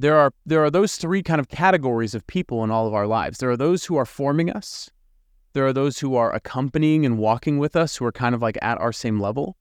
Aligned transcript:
there 0.00 0.16
are 0.16 0.32
there 0.46 0.64
are 0.64 0.70
those 0.70 0.96
three 0.96 1.22
kind 1.22 1.40
of 1.40 1.48
categories 1.48 2.14
of 2.14 2.26
people 2.26 2.64
in 2.64 2.70
all 2.70 2.86
of 2.86 2.94
our 2.94 3.06
lives. 3.06 3.38
There 3.38 3.50
are 3.50 3.56
those 3.56 3.84
who 3.84 3.96
are 3.96 4.06
forming 4.06 4.50
us. 4.50 4.90
There 5.52 5.66
are 5.66 5.74
those 5.74 5.98
who 5.98 6.14
are 6.14 6.34
accompanying 6.34 7.04
and 7.04 7.18
walking 7.18 7.58
with 7.58 7.76
us, 7.76 7.96
who 7.96 8.06
are 8.06 8.12
kind 8.12 8.34
of 8.34 8.40
like 8.40 8.56
at 8.62 8.80
our 8.80 8.92
same 8.92 9.20
level, 9.20 9.56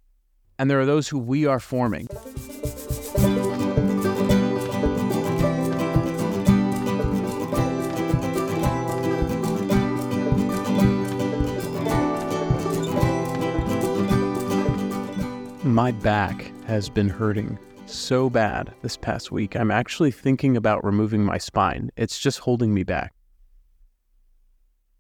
and 0.57 0.71
there 0.71 0.79
are 0.79 0.85
those 0.85 1.09
who 1.09 1.19
we 1.19 1.45
are 1.45 1.59
forming. 1.59 2.07
My 15.65 15.91
back 15.91 16.51
has 16.65 16.87
been 16.87 17.09
hurting 17.09 17.59
so 17.89 18.29
bad 18.29 18.73
this 18.81 18.97
past 18.97 19.31
week. 19.31 19.55
I'm 19.55 19.71
actually 19.71 20.11
thinking 20.11 20.55
about 20.55 20.83
removing 20.83 21.23
my 21.23 21.37
spine. 21.37 21.91
It's 21.97 22.19
just 22.19 22.39
holding 22.39 22.73
me 22.73 22.83
back. 22.83 23.13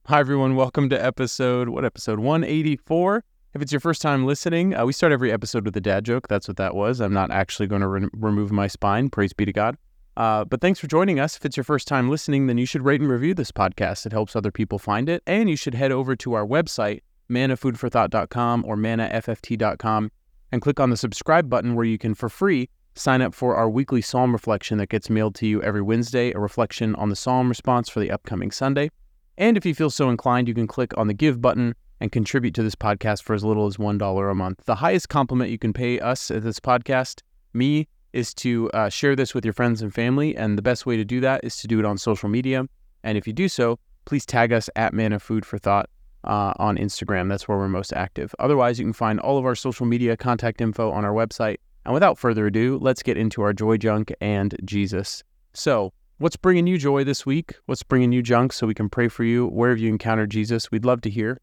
Hi, 0.05 0.19
everyone. 0.19 0.55
Welcome 0.55 0.89
to 0.89 1.03
episode, 1.03 1.69
what 1.69 1.85
episode? 1.85 2.19
184. 2.19 3.23
If 3.53 3.61
it's 3.61 3.71
your 3.71 3.79
first 3.79 4.01
time 4.01 4.25
listening, 4.25 4.75
uh, 4.75 4.85
we 4.85 4.93
start 4.93 5.13
every 5.13 5.31
episode 5.31 5.65
with 5.65 5.75
a 5.77 5.81
dad 5.81 6.03
joke. 6.03 6.27
That's 6.27 6.47
what 6.47 6.57
that 6.57 6.75
was. 6.75 6.99
I'm 6.99 7.13
not 7.13 7.31
actually 7.31 7.67
going 7.67 7.81
to 7.81 7.87
re- 7.87 8.09
remove 8.13 8.51
my 8.51 8.67
spine. 8.67 9.09
Praise 9.09 9.33
be 9.33 9.45
to 9.45 9.53
God. 9.53 9.77
Uh, 10.17 10.45
but 10.45 10.61
thanks 10.61 10.79
for 10.79 10.87
joining 10.87 11.19
us. 11.19 11.37
If 11.37 11.45
it's 11.45 11.55
your 11.55 11.63
first 11.63 11.87
time 11.87 12.09
listening, 12.09 12.47
then 12.47 12.57
you 12.57 12.65
should 12.65 12.83
rate 12.83 13.01
and 13.01 13.09
review 13.09 13.33
this 13.33 13.51
podcast. 13.51 14.05
It 14.05 14.11
helps 14.11 14.35
other 14.35 14.51
people 14.51 14.79
find 14.79 15.09
it. 15.09 15.23
And 15.25 15.49
you 15.49 15.55
should 15.55 15.75
head 15.75 15.91
over 15.91 16.15
to 16.17 16.33
our 16.33 16.45
website, 16.45 17.01
manafoodforthought.com 17.31 18.65
or 18.67 18.75
manafft.com 18.75 20.11
and 20.51 20.61
click 20.61 20.79
on 20.79 20.89
the 20.89 20.97
subscribe 20.97 21.49
button 21.49 21.75
where 21.75 21.85
you 21.85 21.97
can, 21.97 22.15
for 22.15 22.29
free, 22.29 22.69
sign 22.95 23.21
up 23.21 23.33
for 23.33 23.55
our 23.55 23.69
weekly 23.69 24.01
psalm 24.01 24.31
reflection 24.31 24.77
that 24.79 24.89
gets 24.89 25.09
mailed 25.09 25.35
to 25.35 25.47
you 25.47 25.61
every 25.63 25.81
Wednesday, 25.81 26.31
a 26.31 26.39
reflection 26.39 26.95
on 26.95 27.09
the 27.09 27.15
psalm 27.15 27.49
response 27.49 27.89
for 27.89 27.99
the 27.99 28.11
upcoming 28.11 28.51
Sunday. 28.51 28.89
And 29.37 29.55
if 29.55 29.65
you 29.65 29.73
feel 29.73 29.89
so 29.89 30.09
inclined, 30.09 30.47
you 30.47 30.53
can 30.53 30.67
click 30.67 30.97
on 30.97 31.07
the 31.07 31.13
give 31.13 31.41
button 31.41 31.75
and 32.01 32.11
contribute 32.11 32.53
to 32.55 32.63
this 32.63 32.75
podcast 32.75 33.23
for 33.23 33.33
as 33.33 33.43
little 33.43 33.67
as 33.67 33.77
$1 33.77 34.31
a 34.31 34.35
month. 34.35 34.65
The 34.65 34.75
highest 34.75 35.09
compliment 35.09 35.51
you 35.51 35.57
can 35.57 35.73
pay 35.73 35.99
us 35.99 36.31
at 36.31 36.43
this 36.43 36.59
podcast, 36.59 37.21
me, 37.53 37.87
is 38.13 38.33
to 38.35 38.69
uh, 38.71 38.89
share 38.89 39.15
this 39.15 39.33
with 39.33 39.45
your 39.45 39.53
friends 39.53 39.81
and 39.81 39.93
family. 39.93 40.35
And 40.35 40.57
the 40.57 40.61
best 40.61 40.85
way 40.85 40.97
to 40.97 41.05
do 41.05 41.19
that 41.21 41.43
is 41.43 41.57
to 41.57 41.67
do 41.67 41.79
it 41.79 41.85
on 41.85 41.97
social 41.97 42.29
media. 42.29 42.65
And 43.03 43.17
if 43.17 43.27
you 43.27 43.33
do 43.33 43.47
so, 43.47 43.79
please 44.05 44.25
tag 44.25 44.51
us 44.51 44.69
at 44.75 44.93
Mana 44.93 45.19
Food 45.19 45.45
for 45.45 45.57
Thought 45.57 45.89
uh, 46.23 46.53
on 46.57 46.77
Instagram. 46.77 47.29
That's 47.29 47.47
where 47.47 47.57
we're 47.57 47.67
most 47.67 47.93
active. 47.93 48.33
Otherwise, 48.39 48.79
you 48.79 48.85
can 48.85 48.93
find 48.93 49.19
all 49.19 49.37
of 49.37 49.45
our 49.45 49.55
social 49.55 49.85
media 49.85 50.17
contact 50.17 50.61
info 50.61 50.91
on 50.91 51.05
our 51.05 51.13
website. 51.13 51.57
And 51.85 51.93
without 51.93 52.17
further 52.17 52.47
ado, 52.47 52.77
let's 52.81 53.03
get 53.03 53.17
into 53.17 53.41
our 53.41 53.53
joy 53.53 53.77
junk 53.77 54.13
and 54.21 54.55
Jesus. 54.65 55.23
So, 55.53 55.93
what's 56.17 56.35
bringing 56.35 56.67
you 56.67 56.77
joy 56.77 57.03
this 57.03 57.25
week? 57.25 57.53
What's 57.65 57.83
bringing 57.83 58.11
you 58.11 58.21
junk 58.21 58.53
so 58.53 58.67
we 58.67 58.73
can 58.73 58.89
pray 58.89 59.07
for 59.07 59.23
you? 59.23 59.47
Where 59.47 59.69
have 59.69 59.79
you 59.79 59.89
encountered 59.89 60.29
Jesus? 60.29 60.71
We'd 60.71 60.85
love 60.85 61.01
to 61.01 61.09
hear. 61.09 61.39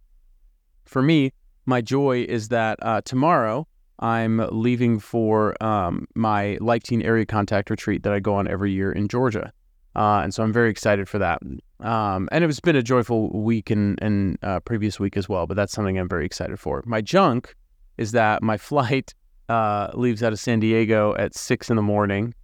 For 0.85 1.03
me, 1.03 1.33
my 1.65 1.81
joy 1.81 2.25
is 2.29 2.49
that 2.49 2.79
uh, 2.83 3.01
tomorrow 3.05 3.67
I'm 3.99 4.47
leaving 4.53 4.99
for 4.99 5.61
um, 5.63 6.07
my 6.15 6.59
Life 6.61 6.85
Teen 6.85 7.03
Area 7.03 7.27
Contact 7.27 7.71
Retreat 7.71 8.03
that 8.03 8.13
I 8.13 8.21
go 8.21 8.35
on 8.35 8.47
every 8.47 8.73
year 8.73 8.93
in 8.93 9.09
Georgia. 9.09 9.53
Uh, 9.97 10.21
and 10.23 10.35
so 10.35 10.43
I'm 10.43 10.53
very 10.53 10.71
excited 10.71 11.09
for 11.09 11.19
that. 11.19 11.41
Um, 11.81 12.29
and 12.31 12.45
it's 12.45 12.61
been 12.61 12.77
a 12.77 12.83
joyful 12.83 13.31
week 13.31 13.71
and, 13.71 13.99
and 14.03 14.39
uh, 14.43 14.61
previous 14.61 15.01
week 15.01 15.17
as 15.17 15.29
well, 15.29 15.47
but 15.47 15.57
that's 15.57 15.73
something 15.73 15.99
I'm 15.99 16.09
very 16.09 16.27
excited 16.27 16.61
for. 16.61 16.83
My 16.87 17.01
junk 17.01 17.55
is 17.97 18.13
that 18.13 18.43
my 18.43 18.59
flight 18.59 19.15
uh, 19.49 19.91
leaves 19.95 20.23
out 20.23 20.33
of 20.33 20.39
San 20.39 20.61
Diego 20.61 21.15
at 21.17 21.35
six 21.35 21.71
in 21.71 21.77
the 21.77 21.83
morning. 21.83 22.35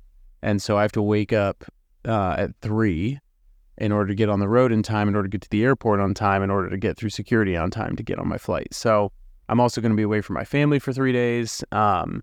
And 0.42 0.60
so 0.60 0.76
I 0.76 0.82
have 0.82 0.92
to 0.92 1.02
wake 1.02 1.32
up 1.32 1.64
uh, 2.04 2.34
at 2.38 2.50
three 2.60 3.18
in 3.78 3.92
order 3.92 4.08
to 4.08 4.14
get 4.14 4.28
on 4.28 4.40
the 4.40 4.48
road 4.48 4.72
in 4.72 4.82
time, 4.82 5.08
in 5.08 5.16
order 5.16 5.28
to 5.28 5.30
get 5.30 5.40
to 5.42 5.50
the 5.50 5.64
airport 5.64 6.00
on 6.00 6.14
time, 6.14 6.42
in 6.42 6.50
order 6.50 6.68
to 6.68 6.76
get 6.76 6.96
through 6.96 7.10
security 7.10 7.56
on 7.56 7.70
time 7.70 7.96
to 7.96 8.02
get 8.02 8.18
on 8.18 8.28
my 8.28 8.38
flight. 8.38 8.72
So 8.72 9.12
I'm 9.48 9.60
also 9.60 9.80
going 9.80 9.92
to 9.92 9.96
be 9.96 10.02
away 10.02 10.20
from 10.20 10.34
my 10.34 10.44
family 10.44 10.78
for 10.78 10.92
three 10.92 11.12
days. 11.12 11.64
Um, 11.72 12.22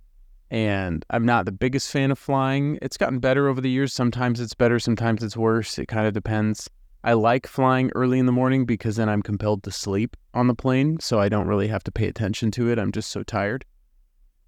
and 0.52 1.06
I'm 1.12 1.26
not 1.26 1.46
the 1.46 1.52
biggest 1.52 1.92
fan 1.92 2.12
of 2.12 2.20
flying. 2.20 2.80
It's 2.82 2.98
gotten 2.98 3.20
better 3.20 3.48
over 3.48 3.62
the 3.62 3.70
years. 3.70 3.94
Sometimes 3.94 4.40
it's 4.40 4.53
better, 4.53 4.80
sometimes 4.80 5.24
it's 5.24 5.38
worse. 5.38 5.78
It 5.78 5.88
kind 5.88 6.08
of 6.08 6.14
depends. 6.14 6.70
I 7.03 7.14
like 7.14 7.48
flying 7.48 7.92
early 7.96 8.20
in 8.20 8.26
the 8.26 8.32
morning 8.32 8.66
because 8.66 8.98
then 8.98 9.08
I'm 9.08 9.22
compelled 9.22 9.64
to 9.64 9.72
sleep 9.72 10.18
on 10.34 10.48
the 10.48 10.56
plane, 10.56 11.00
so 11.00 11.20
I 11.20 11.30
don't 11.30 11.48
really 11.48 11.68
have 11.68 11.84
to 11.86 11.92
pay 11.92 12.08
attention 12.08 12.52
to 12.52 12.70
it. 12.70 12.80
I'm 12.80 12.92
just 12.92 13.09
so 13.09 13.24
tired. 13.24 13.64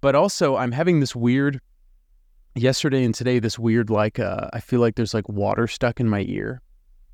But 0.02 0.14
also, 0.14 0.56
I'm 0.56 0.72
having 0.72 1.00
this 1.00 1.16
weird 1.16 1.60
yesterday 2.54 3.02
and 3.04 3.14
today 3.14 3.38
this 3.38 3.58
weird 3.58 3.88
like 3.88 4.18
uh, 4.18 4.50
I 4.52 4.60
feel 4.60 4.80
like 4.80 4.96
there's 4.96 5.14
like 5.14 5.28
water 5.28 5.66
stuck 5.66 6.00
in 6.00 6.08
my 6.08 6.26
ear, 6.28 6.60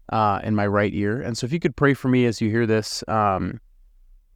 uh, 0.08 0.40
in 0.42 0.56
my 0.56 0.66
right 0.66 0.92
ear. 0.92 1.20
And 1.20 1.38
so 1.38 1.44
if 1.44 1.52
you 1.52 1.60
could 1.60 1.76
pray 1.76 1.94
for 1.94 2.08
me 2.08 2.24
as 2.26 2.40
you 2.40 2.50
hear 2.50 2.66
this, 2.66 3.04
um, 3.06 3.60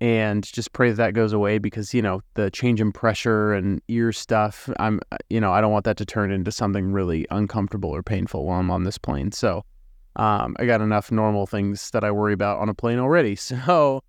and 0.02 0.42
just 0.52 0.72
pray 0.72 0.90
that 0.90 0.96
that 0.96 1.14
goes 1.14 1.32
away 1.32 1.58
because 1.58 1.94
you 1.94 2.02
know 2.02 2.20
the 2.34 2.50
change 2.50 2.80
in 2.80 2.90
pressure 2.90 3.52
and 3.54 3.80
ear 3.86 4.10
stuff 4.10 4.68
i'm 4.80 4.98
you 5.30 5.40
know 5.40 5.52
i 5.52 5.60
don't 5.60 5.70
want 5.70 5.84
that 5.84 5.96
to 5.96 6.04
turn 6.04 6.32
into 6.32 6.50
something 6.50 6.90
really 6.90 7.24
uncomfortable 7.30 7.90
or 7.90 8.02
painful 8.02 8.44
while 8.44 8.58
i'm 8.58 8.68
on 8.68 8.82
this 8.82 8.98
plane 8.98 9.30
so 9.30 9.64
um, 10.16 10.56
i 10.58 10.66
got 10.66 10.80
enough 10.80 11.12
normal 11.12 11.46
things 11.46 11.92
that 11.92 12.02
i 12.02 12.10
worry 12.10 12.32
about 12.32 12.58
on 12.58 12.68
a 12.68 12.74
plane 12.74 12.98
already 12.98 13.36
so 13.48 14.02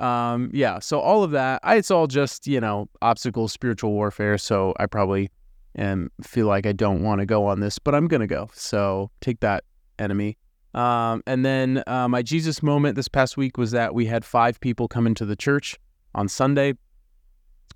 um, 0.00 0.50
yeah 0.52 0.78
so 0.78 0.98
all 0.98 1.22
of 1.22 1.30
that 1.30 1.60
I, 1.62 1.76
it's 1.76 1.90
all 1.90 2.06
just 2.06 2.46
you 2.46 2.60
know 2.60 2.88
obstacles 3.02 3.52
spiritual 3.52 3.92
warfare 3.92 4.38
so 4.38 4.74
i 4.78 4.86
probably 4.86 5.30
am 5.76 6.10
feel 6.22 6.46
like 6.46 6.66
i 6.66 6.72
don't 6.72 7.02
want 7.02 7.20
to 7.20 7.26
go 7.26 7.46
on 7.46 7.60
this 7.60 7.78
but 7.78 7.94
i'm 7.94 8.08
gonna 8.08 8.26
go 8.26 8.48
so 8.54 9.10
take 9.20 9.40
that 9.40 9.64
enemy 9.98 10.36
um, 10.74 11.22
and 11.26 11.44
then 11.44 11.82
uh, 11.86 12.08
my 12.08 12.22
Jesus 12.22 12.62
moment 12.62 12.96
this 12.96 13.08
past 13.08 13.36
week 13.36 13.58
was 13.58 13.72
that 13.72 13.94
we 13.94 14.06
had 14.06 14.24
five 14.24 14.60
people 14.60 14.88
come 14.88 15.06
into 15.06 15.24
the 15.24 15.36
church 15.36 15.78
on 16.14 16.28
Sunday. 16.28 16.74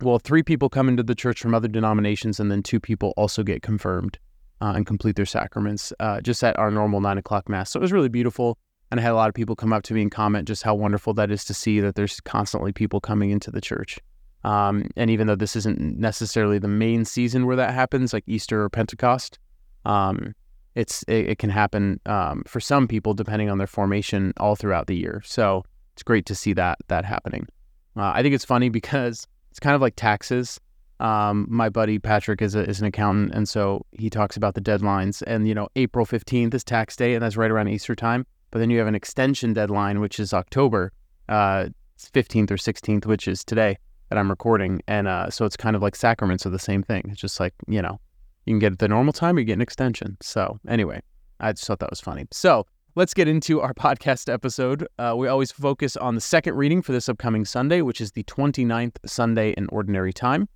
Well, 0.01 0.19
three 0.19 0.43
people 0.43 0.69
come 0.69 0.89
into 0.89 1.03
the 1.03 1.15
church 1.15 1.41
from 1.41 1.55
other 1.55 1.69
denominations, 1.69 2.41
and 2.41 2.51
then 2.51 2.63
two 2.63 2.81
people 2.81 3.15
also 3.17 3.43
get 3.43 3.63
confirmed 3.63 4.19
uh, 4.61 4.73
and 4.77 4.87
complete 4.87 5.17
their 5.17 5.27
sacraments 5.27 5.93
uh, 6.01 6.21
just 6.21 6.43
at 6.45 6.59
our 6.59 6.71
normal 6.71 7.01
nine 7.01 7.19
o'clock 7.19 7.49
mass. 7.49 7.71
So 7.71 7.81
it 7.81 7.83
was 7.83 7.93
really 7.93 8.09
beautiful. 8.09 8.59
And 8.95 9.01
I 9.01 9.03
had 9.03 9.11
a 9.11 9.17
lot 9.17 9.29
of 9.29 9.35
people 9.35 9.57
come 9.57 9.73
up 9.73 9.83
to 9.85 9.93
me 9.93 10.03
and 10.03 10.11
comment 10.11 10.47
just 10.47 10.63
how 10.63 10.73
wonderful 10.73 11.15
that 11.15 11.29
is 11.29 11.45
to 11.47 11.53
see 11.53 11.81
that 11.81 11.97
there's 11.97 12.21
constantly 12.21 12.73
people 12.73 13.01
coming 13.01 13.31
into 13.31 13.51
the 13.51 13.61
church. 13.61 13.99
Um, 14.45 14.89
and 14.97 15.11
even 15.11 15.27
though 15.27 15.35
this 15.35 15.57
isn't 15.57 15.81
necessarily 15.99 16.61
the 16.61 16.69
main 16.69 17.05
season 17.05 17.45
where 17.45 17.57
that 17.57 17.75
happens, 17.75 18.13
like 18.13 18.23
Easter 18.29 18.63
or 18.63 18.71
Pentecost, 18.71 19.41
um, 19.85 20.33
it's 20.77 21.03
it, 21.09 21.31
it 21.31 21.39
can 21.41 21.51
happen 21.51 21.99
um, 22.07 22.45
for 22.47 22.61
some 22.61 22.87
people 22.87 23.15
depending 23.15 23.51
on 23.51 23.59
their 23.59 23.67
formation 23.67 24.33
all 24.37 24.55
throughout 24.55 24.87
the 24.87 24.95
year. 24.95 25.21
So 25.25 25.65
it's 25.95 26.05
great 26.05 26.27
to 26.27 26.37
see 26.37 26.53
that 26.53 26.79
that 26.87 27.05
happening. 27.05 27.49
Uh, 27.97 28.13
I 28.15 28.23
think 28.23 28.33
it's 28.33 28.45
funny 28.45 28.69
because 28.69 29.27
it's 29.51 29.59
kind 29.59 29.75
of 29.75 29.81
like 29.81 29.97
taxes. 29.97 30.61
Um, 31.01 31.49
my 31.51 31.69
buddy 31.69 31.99
Patrick 31.99 32.41
is 32.41 32.55
a, 32.55 32.61
is 32.61 32.81
an 32.81 32.87
accountant, 32.87 33.35
and 33.35 33.49
so 33.49 33.87
he 33.91 34.09
talks 34.09 34.37
about 34.37 34.55
the 34.55 34.61
deadlines. 34.61 35.21
And 35.27 35.49
you 35.49 35.55
know, 35.57 35.67
April 35.75 36.07
fifteenth 36.07 36.55
is 36.55 36.63
tax 36.63 36.95
day, 36.95 37.15
and 37.15 37.25
that's 37.25 37.37
right 37.37 37.51
around 37.51 37.67
Easter 37.67 37.97
time. 37.97 38.25
But 38.55 38.61
then 38.61 38.71
you 38.71 38.79
have 38.79 38.87
an 38.87 38.95
extension 38.95 39.53
deadline, 39.53 39.99
which 39.99 40.21
is 40.21 40.33
October 40.33 40.93
uh, 41.29 41.71
fifteenth 41.97 42.53
or 42.53 42.57
sixteenth, 42.57 43.05
which 43.05 43.27
is 43.27 43.43
today 43.43 43.77
that 44.11 44.17
I'm 44.17 44.31
recording. 44.31 44.81
And 44.87 45.09
uh, 45.09 45.29
so 45.29 45.45
it's 45.45 45.57
kind 45.57 45.75
of 45.75 45.83
like 45.83 45.97
sacraments 45.97 46.47
are 46.47 46.51
the 46.51 46.59
same 46.61 46.85
thing. 46.85 47.03
It's 47.09 47.21
just 47.21 47.41
like 47.41 47.53
you 47.67 47.83
know, 47.83 47.99
you 48.47 48.53
can 48.53 48.61
get 48.61 48.79
the 48.79 48.87
normal 48.87 49.13
time 49.13 49.35
or 49.35 49.41
you 49.41 49.45
get 49.45 49.55
an 49.55 49.61
extension. 49.61 50.17
So, 50.23 50.61
anyway, 50.69 51.01
I 51.41 51.51
just 51.51 51.67
thought 51.67 51.81
that 51.81 51.91
was 51.91 52.01
funny. 52.01 52.27
So, 52.31 52.65
let's 52.95 53.13
get 53.13 53.27
into 53.27 53.61
our 53.61 53.75
podcast 53.87 54.33
episode. 54.33 54.87
Uh, 55.01 55.17
we 55.19 55.27
always 55.27 55.51
focus 55.51 55.97
on 55.97 56.15
the 56.15 56.21
second 56.21 56.55
reading 56.55 56.81
for 56.81 56.93
this 56.93 57.09
upcoming 57.09 57.45
Sunday, 57.45 57.83
which 57.83 58.01
is 58.01 58.13
the 58.13 58.23
29th 58.23 58.99
Sunday 59.05 59.51
in 59.55 59.67
Ordinary 59.71 60.13
Time. 60.13 60.49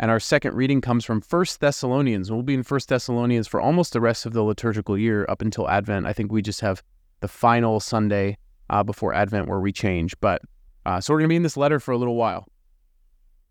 And 0.00 0.10
our 0.10 0.18
second 0.18 0.56
reading 0.56 0.80
comes 0.80 1.04
from 1.04 1.20
First 1.20 1.60
Thessalonians. 1.60 2.32
We'll 2.32 2.42
be 2.42 2.54
in 2.54 2.64
First 2.64 2.88
Thessalonians 2.88 3.46
for 3.46 3.60
almost 3.60 3.92
the 3.92 4.00
rest 4.00 4.26
of 4.26 4.32
the 4.32 4.42
liturgical 4.42 4.98
year 4.98 5.24
up 5.28 5.40
until 5.40 5.68
Advent. 5.68 6.04
I 6.04 6.12
think 6.12 6.32
we 6.32 6.42
just 6.42 6.60
have 6.62 6.82
the 7.24 7.28
final 7.28 7.80
Sunday 7.80 8.36
uh, 8.68 8.82
before 8.82 9.14
Advent 9.14 9.48
where 9.48 9.60
we 9.60 9.72
change. 9.72 10.14
But 10.20 10.42
uh, 10.84 11.00
so 11.00 11.14
we're 11.14 11.20
going 11.20 11.28
to 11.30 11.32
be 11.32 11.36
in 11.36 11.42
this 11.42 11.56
letter 11.56 11.80
for 11.80 11.92
a 11.92 11.96
little 11.96 12.16
while. 12.16 12.46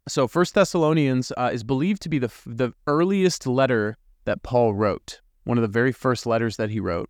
So 0.08 0.28
First 0.28 0.54
Thessalonians 0.54 1.32
uh, 1.38 1.50
is 1.52 1.64
believed 1.64 2.04
to 2.04 2.10
be 2.10 2.20
the 2.20 2.32
the 2.46 2.72
earliest 2.86 3.48
letter 3.48 3.98
that 4.26 4.44
Paul 4.44 4.76
wrote. 4.76 5.22
One 5.46 5.58
of 5.58 5.64
the 5.64 5.68
very 5.80 5.92
first 5.92 6.28
letters 6.28 6.58
that 6.58 6.70
he 6.70 6.80
wrote. 6.80 7.10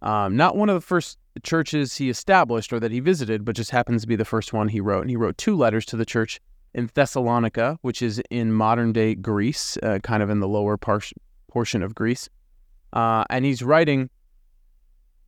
Um, 0.00 0.34
not 0.34 0.56
one 0.56 0.70
of 0.70 0.76
the 0.76 0.80
first 0.80 1.18
churches 1.42 1.96
he 1.96 2.08
established 2.08 2.72
or 2.72 2.80
that 2.80 2.90
he 2.90 3.00
visited, 3.00 3.44
but 3.44 3.54
just 3.54 3.70
happens 3.70 4.00
to 4.02 4.08
be 4.08 4.16
the 4.16 4.24
first 4.24 4.54
one 4.54 4.68
he 4.68 4.80
wrote. 4.80 5.02
And 5.02 5.10
he 5.10 5.16
wrote 5.16 5.36
two 5.36 5.56
letters 5.56 5.84
to 5.86 5.96
the 5.96 6.06
church 6.06 6.40
in 6.72 6.88
Thessalonica, 6.94 7.78
which 7.82 8.00
is 8.00 8.22
in 8.30 8.52
modern 8.52 8.92
day 8.94 9.14
Greece, 9.14 9.76
uh, 9.82 9.98
kind 10.02 10.22
of 10.22 10.30
in 10.30 10.40
the 10.40 10.48
lower 10.48 10.78
par- 10.78 11.02
portion 11.48 11.82
of 11.82 11.94
Greece. 11.94 12.30
Uh, 12.94 13.24
and 13.28 13.44
he's 13.44 13.62
writing 13.62 14.08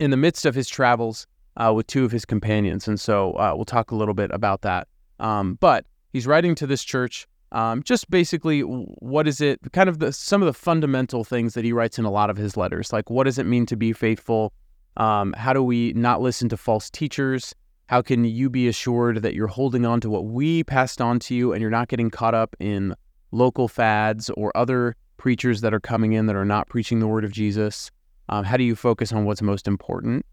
in 0.00 0.11
the 0.11 0.17
midst 0.17 0.44
of 0.47 0.55
his 0.56 0.69
travels 0.69 1.26
uh, 1.56 1.73
with 1.73 1.87
two 1.87 2.05
of 2.05 2.11
his 2.11 2.25
companions. 2.25 2.88
And 2.88 2.99
so 2.99 3.32
uh, 3.35 3.52
we'll 3.55 3.64
talk 3.64 3.93
a 3.93 3.94
little 3.94 4.14
bit 4.14 4.31
about 4.32 4.62
that. 4.62 4.88
Um, 5.20 5.55
but 5.61 5.85
He's 6.12 6.26
writing 6.26 6.56
to 6.56 6.67
this 6.67 6.82
church 6.82 7.26
Um, 7.52 7.82
just 7.82 8.08
basically, 8.11 8.61
what 8.61 9.26
is 9.26 9.41
it? 9.41 9.58
Kind 9.73 9.88
of 9.88 9.99
the 9.99 10.12
some 10.12 10.41
of 10.43 10.47
the 10.47 10.55
fundamental 10.55 11.25
things 11.25 11.55
that 11.55 11.64
he 11.64 11.73
writes 11.73 11.99
in 11.99 12.05
a 12.05 12.11
lot 12.11 12.31
of 12.31 12.37
his 12.37 12.56
letters, 12.56 12.93
like 12.93 13.11
what 13.11 13.25
does 13.25 13.38
it 13.38 13.47
mean 13.47 13.67
to 13.67 13.76
be 13.76 13.93
faithful? 13.93 14.52
Um, 14.97 15.32
how 15.32 15.52
do 15.52 15.62
we 15.62 15.93
not 15.94 16.20
listen 16.20 16.49
to 16.50 16.56
false 16.56 16.91
teachers? 16.91 17.55
How 17.88 18.02
can 18.02 18.25
you 18.25 18.50
be 18.50 18.69
assured 18.69 19.23
that 19.23 19.35
you're 19.35 19.49
holding 19.49 19.85
on 19.85 20.00
to 20.00 20.11
what 20.11 20.26
we 20.26 20.62
passed 20.62 21.00
on 21.00 21.19
to 21.20 21.35
you 21.35 21.52
and 21.52 21.61
you're 21.61 21.70
not 21.70 21.88
getting 21.88 22.11
caught 22.11 22.35
up 22.35 22.55
in 22.61 22.94
local 23.32 23.67
fads 23.67 24.31
or 24.31 24.56
other 24.56 24.94
preachers 25.17 25.61
that 25.61 25.75
are 25.75 25.81
coming 25.81 26.12
in 26.12 26.26
that 26.26 26.37
are 26.37 26.44
not 26.44 26.69
preaching 26.69 27.00
the 27.00 27.08
word 27.08 27.25
of 27.25 27.32
Jesus? 27.32 27.91
Um, 28.30 28.44
how 28.44 28.56
do 28.56 28.64
you 28.64 28.76
focus 28.76 29.12
on 29.12 29.24
what's 29.24 29.42
most 29.42 29.66
important 29.68 30.24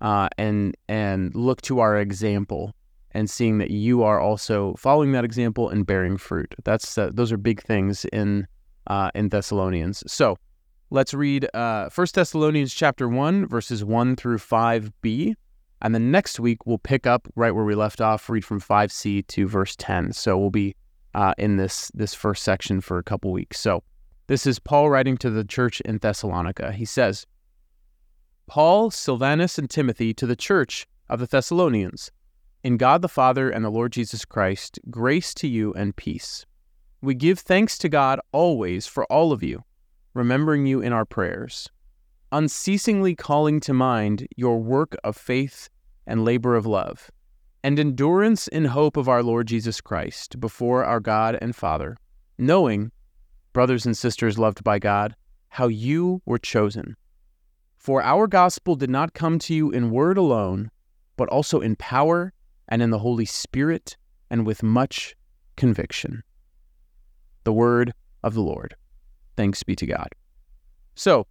uh, 0.00 0.28
and 0.38 0.76
and 0.88 1.34
look 1.34 1.62
to 1.62 1.80
our 1.80 1.98
example 1.98 2.74
and 3.12 3.30
seeing 3.30 3.56
that 3.58 3.70
you 3.70 4.02
are 4.02 4.20
also 4.20 4.74
following 4.74 5.12
that 5.12 5.24
example 5.24 5.70
and 5.70 5.86
bearing 5.86 6.18
fruit? 6.18 6.54
That's 6.64 6.96
uh, 6.98 7.10
those 7.12 7.32
are 7.32 7.38
big 7.38 7.62
things 7.62 8.04
in 8.12 8.46
uh, 8.86 9.10
in 9.14 9.30
Thessalonians. 9.30 10.04
So 10.06 10.36
let's 10.90 11.14
read 11.14 11.48
uh, 11.54 11.88
First 11.88 12.14
Thessalonians 12.14 12.74
chapter 12.74 13.08
one 13.08 13.48
verses 13.48 13.82
one 13.82 14.16
through 14.16 14.38
five 14.38 14.92
b. 15.00 15.34
And 15.82 15.94
then 15.94 16.10
next 16.10 16.38
week 16.40 16.66
we'll 16.66 16.78
pick 16.78 17.06
up 17.06 17.28
right 17.36 17.54
where 17.54 17.64
we 17.64 17.74
left 17.74 18.00
off, 18.00 18.30
read 18.30 18.46
from 18.46 18.62
5c 18.62 19.26
to 19.26 19.46
verse 19.46 19.76
10. 19.76 20.12
So 20.12 20.38
we'll 20.38 20.50
be 20.50 20.74
uh, 21.14 21.34
in 21.38 21.56
this 21.56 21.90
this 21.94 22.12
first 22.14 22.42
section 22.42 22.80
for 22.80 22.98
a 22.98 23.02
couple 23.02 23.32
weeks. 23.32 23.58
So 23.60 23.82
this 24.26 24.46
is 24.46 24.58
Paul 24.58 24.90
writing 24.90 25.16
to 25.18 25.30
the 25.30 25.44
church 25.44 25.80
in 25.82 25.98
Thessalonica. 25.98 26.72
He 26.72 26.84
says, 26.84 27.26
Paul, 28.46 28.90
Silvanus, 28.90 29.58
and 29.58 29.68
Timothy 29.68 30.14
to 30.14 30.26
the 30.26 30.36
church 30.36 30.86
of 31.08 31.18
the 31.18 31.26
Thessalonians, 31.26 32.12
in 32.62 32.76
God 32.76 33.02
the 33.02 33.08
Father 33.08 33.50
and 33.50 33.64
the 33.64 33.70
Lord 33.70 33.92
Jesus 33.92 34.24
Christ, 34.24 34.78
grace 34.88 35.34
to 35.34 35.48
you 35.48 35.72
and 35.74 35.94
peace. 35.96 36.46
We 37.00 37.14
give 37.14 37.40
thanks 37.40 37.76
to 37.78 37.88
God 37.88 38.20
always 38.32 38.86
for 38.86 39.04
all 39.06 39.32
of 39.32 39.42
you, 39.42 39.64
remembering 40.14 40.64
you 40.64 40.80
in 40.80 40.92
our 40.92 41.04
prayers, 41.04 41.68
unceasingly 42.32 43.14
calling 43.14 43.60
to 43.60 43.74
mind 43.74 44.28
your 44.36 44.58
work 44.58 44.96
of 45.02 45.16
faith 45.16 45.68
and 46.06 46.24
labor 46.24 46.54
of 46.54 46.66
love, 46.66 47.10
and 47.64 47.78
endurance 47.78 48.46
in 48.48 48.64
hope 48.64 48.96
of 48.96 49.08
our 49.08 49.22
Lord 49.22 49.48
Jesus 49.48 49.80
Christ 49.80 50.38
before 50.38 50.84
our 50.84 51.00
God 51.00 51.36
and 51.40 51.54
Father, 51.54 51.96
knowing, 52.38 52.92
brothers 53.52 53.86
and 53.86 53.96
sisters 53.96 54.38
loved 54.38 54.62
by 54.62 54.78
God, 54.78 55.16
how 55.48 55.66
you 55.66 56.22
were 56.26 56.38
chosen. 56.38 56.96
For 57.86 58.02
our 58.02 58.26
gospel 58.26 58.74
did 58.74 58.90
not 58.90 59.14
come 59.14 59.38
to 59.38 59.54
you 59.54 59.70
in 59.70 59.92
word 59.92 60.18
alone, 60.18 60.72
but 61.16 61.28
also 61.28 61.60
in 61.60 61.76
power 61.76 62.32
and 62.66 62.82
in 62.82 62.90
the 62.90 62.98
Holy 62.98 63.24
Spirit 63.24 63.96
and 64.28 64.44
with 64.44 64.64
much 64.64 65.14
conviction. 65.56 66.24
The 67.44 67.52
word 67.52 67.92
of 68.24 68.34
the 68.34 68.40
Lord. 68.40 68.74
Thanks 69.36 69.62
be 69.62 69.76
to 69.76 69.86
God. 69.86 70.08
So, 70.96 71.28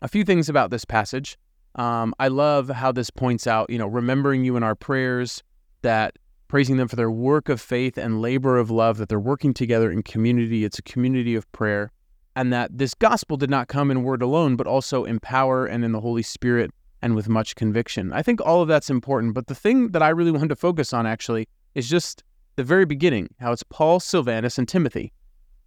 a 0.00 0.06
few 0.06 0.22
things 0.22 0.48
about 0.48 0.70
this 0.70 0.84
passage. 0.84 1.36
Um, 1.74 2.14
I 2.20 2.28
love 2.28 2.68
how 2.68 2.92
this 2.92 3.10
points 3.10 3.48
out, 3.48 3.68
you 3.68 3.78
know, 3.78 3.88
remembering 3.88 4.44
you 4.44 4.56
in 4.56 4.62
our 4.62 4.76
prayers, 4.76 5.42
that 5.80 6.20
praising 6.46 6.76
them 6.76 6.86
for 6.86 6.94
their 6.94 7.10
work 7.10 7.48
of 7.48 7.60
faith 7.60 7.98
and 7.98 8.22
labor 8.22 8.58
of 8.58 8.70
love, 8.70 8.96
that 8.98 9.08
they're 9.08 9.18
working 9.18 9.52
together 9.54 9.90
in 9.90 10.04
community. 10.04 10.64
It's 10.64 10.78
a 10.78 10.82
community 10.82 11.34
of 11.34 11.50
prayer. 11.50 11.90
And 12.34 12.52
that 12.52 12.78
this 12.78 12.94
gospel 12.94 13.36
did 13.36 13.50
not 13.50 13.68
come 13.68 13.90
in 13.90 14.04
word 14.04 14.22
alone, 14.22 14.56
but 14.56 14.66
also 14.66 15.04
in 15.04 15.20
power 15.20 15.66
and 15.66 15.84
in 15.84 15.92
the 15.92 16.00
Holy 16.00 16.22
Spirit 16.22 16.70
and 17.02 17.14
with 17.14 17.28
much 17.28 17.56
conviction. 17.56 18.12
I 18.12 18.22
think 18.22 18.40
all 18.40 18.62
of 18.62 18.68
that's 18.68 18.88
important. 18.88 19.34
But 19.34 19.48
the 19.48 19.54
thing 19.54 19.88
that 19.88 20.02
I 20.02 20.08
really 20.08 20.30
wanted 20.30 20.48
to 20.48 20.56
focus 20.56 20.92
on 20.92 21.06
actually 21.06 21.48
is 21.74 21.88
just 21.88 22.22
the 22.56 22.64
very 22.64 22.86
beginning, 22.86 23.28
how 23.40 23.52
it's 23.52 23.62
Paul, 23.64 24.00
Silvanus, 24.00 24.56
and 24.56 24.68
Timothy 24.68 25.12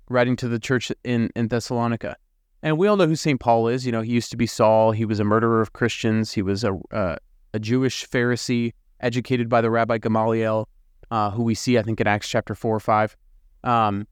writing 0.10 0.36
to 0.38 0.48
the 0.48 0.60
church 0.60 0.92
in, 1.04 1.30
in 1.36 1.48
Thessalonica. 1.48 2.16
And 2.64 2.78
we 2.78 2.88
all 2.88 2.96
know 2.96 3.08
who 3.08 3.16
St. 3.16 3.40
Paul 3.40 3.68
is. 3.68 3.86
You 3.86 3.92
know, 3.92 4.02
he 4.02 4.12
used 4.12 4.32
to 4.32 4.38
be 4.38 4.48
Saul. 4.48 4.92
He 4.92 5.06
was 5.06 5.20
a 5.20 5.24
murderer 5.24 5.62
of 5.62 5.74
Christians. 5.74 6.32
He 6.32 6.42
was 6.42 6.64
a, 6.64 6.80
uh, 6.92 7.18
a 7.54 7.60
Jewish 7.60 8.08
Pharisee 8.08 8.74
educated 9.02 9.50
by 9.50 9.62
the 9.62 9.70
Rabbi 9.70 9.98
Gamaliel, 9.98 10.68
uh, 11.12 11.32
who 11.32 11.44
we 11.44 11.54
see, 11.54 11.78
I 11.78 11.84
think, 11.84 12.02
in 12.02 12.08
Acts 12.08 12.28
chapter 12.28 12.56
4 12.56 12.76
or 12.76 12.80
5. 12.80 13.16
Um, 13.64 14.08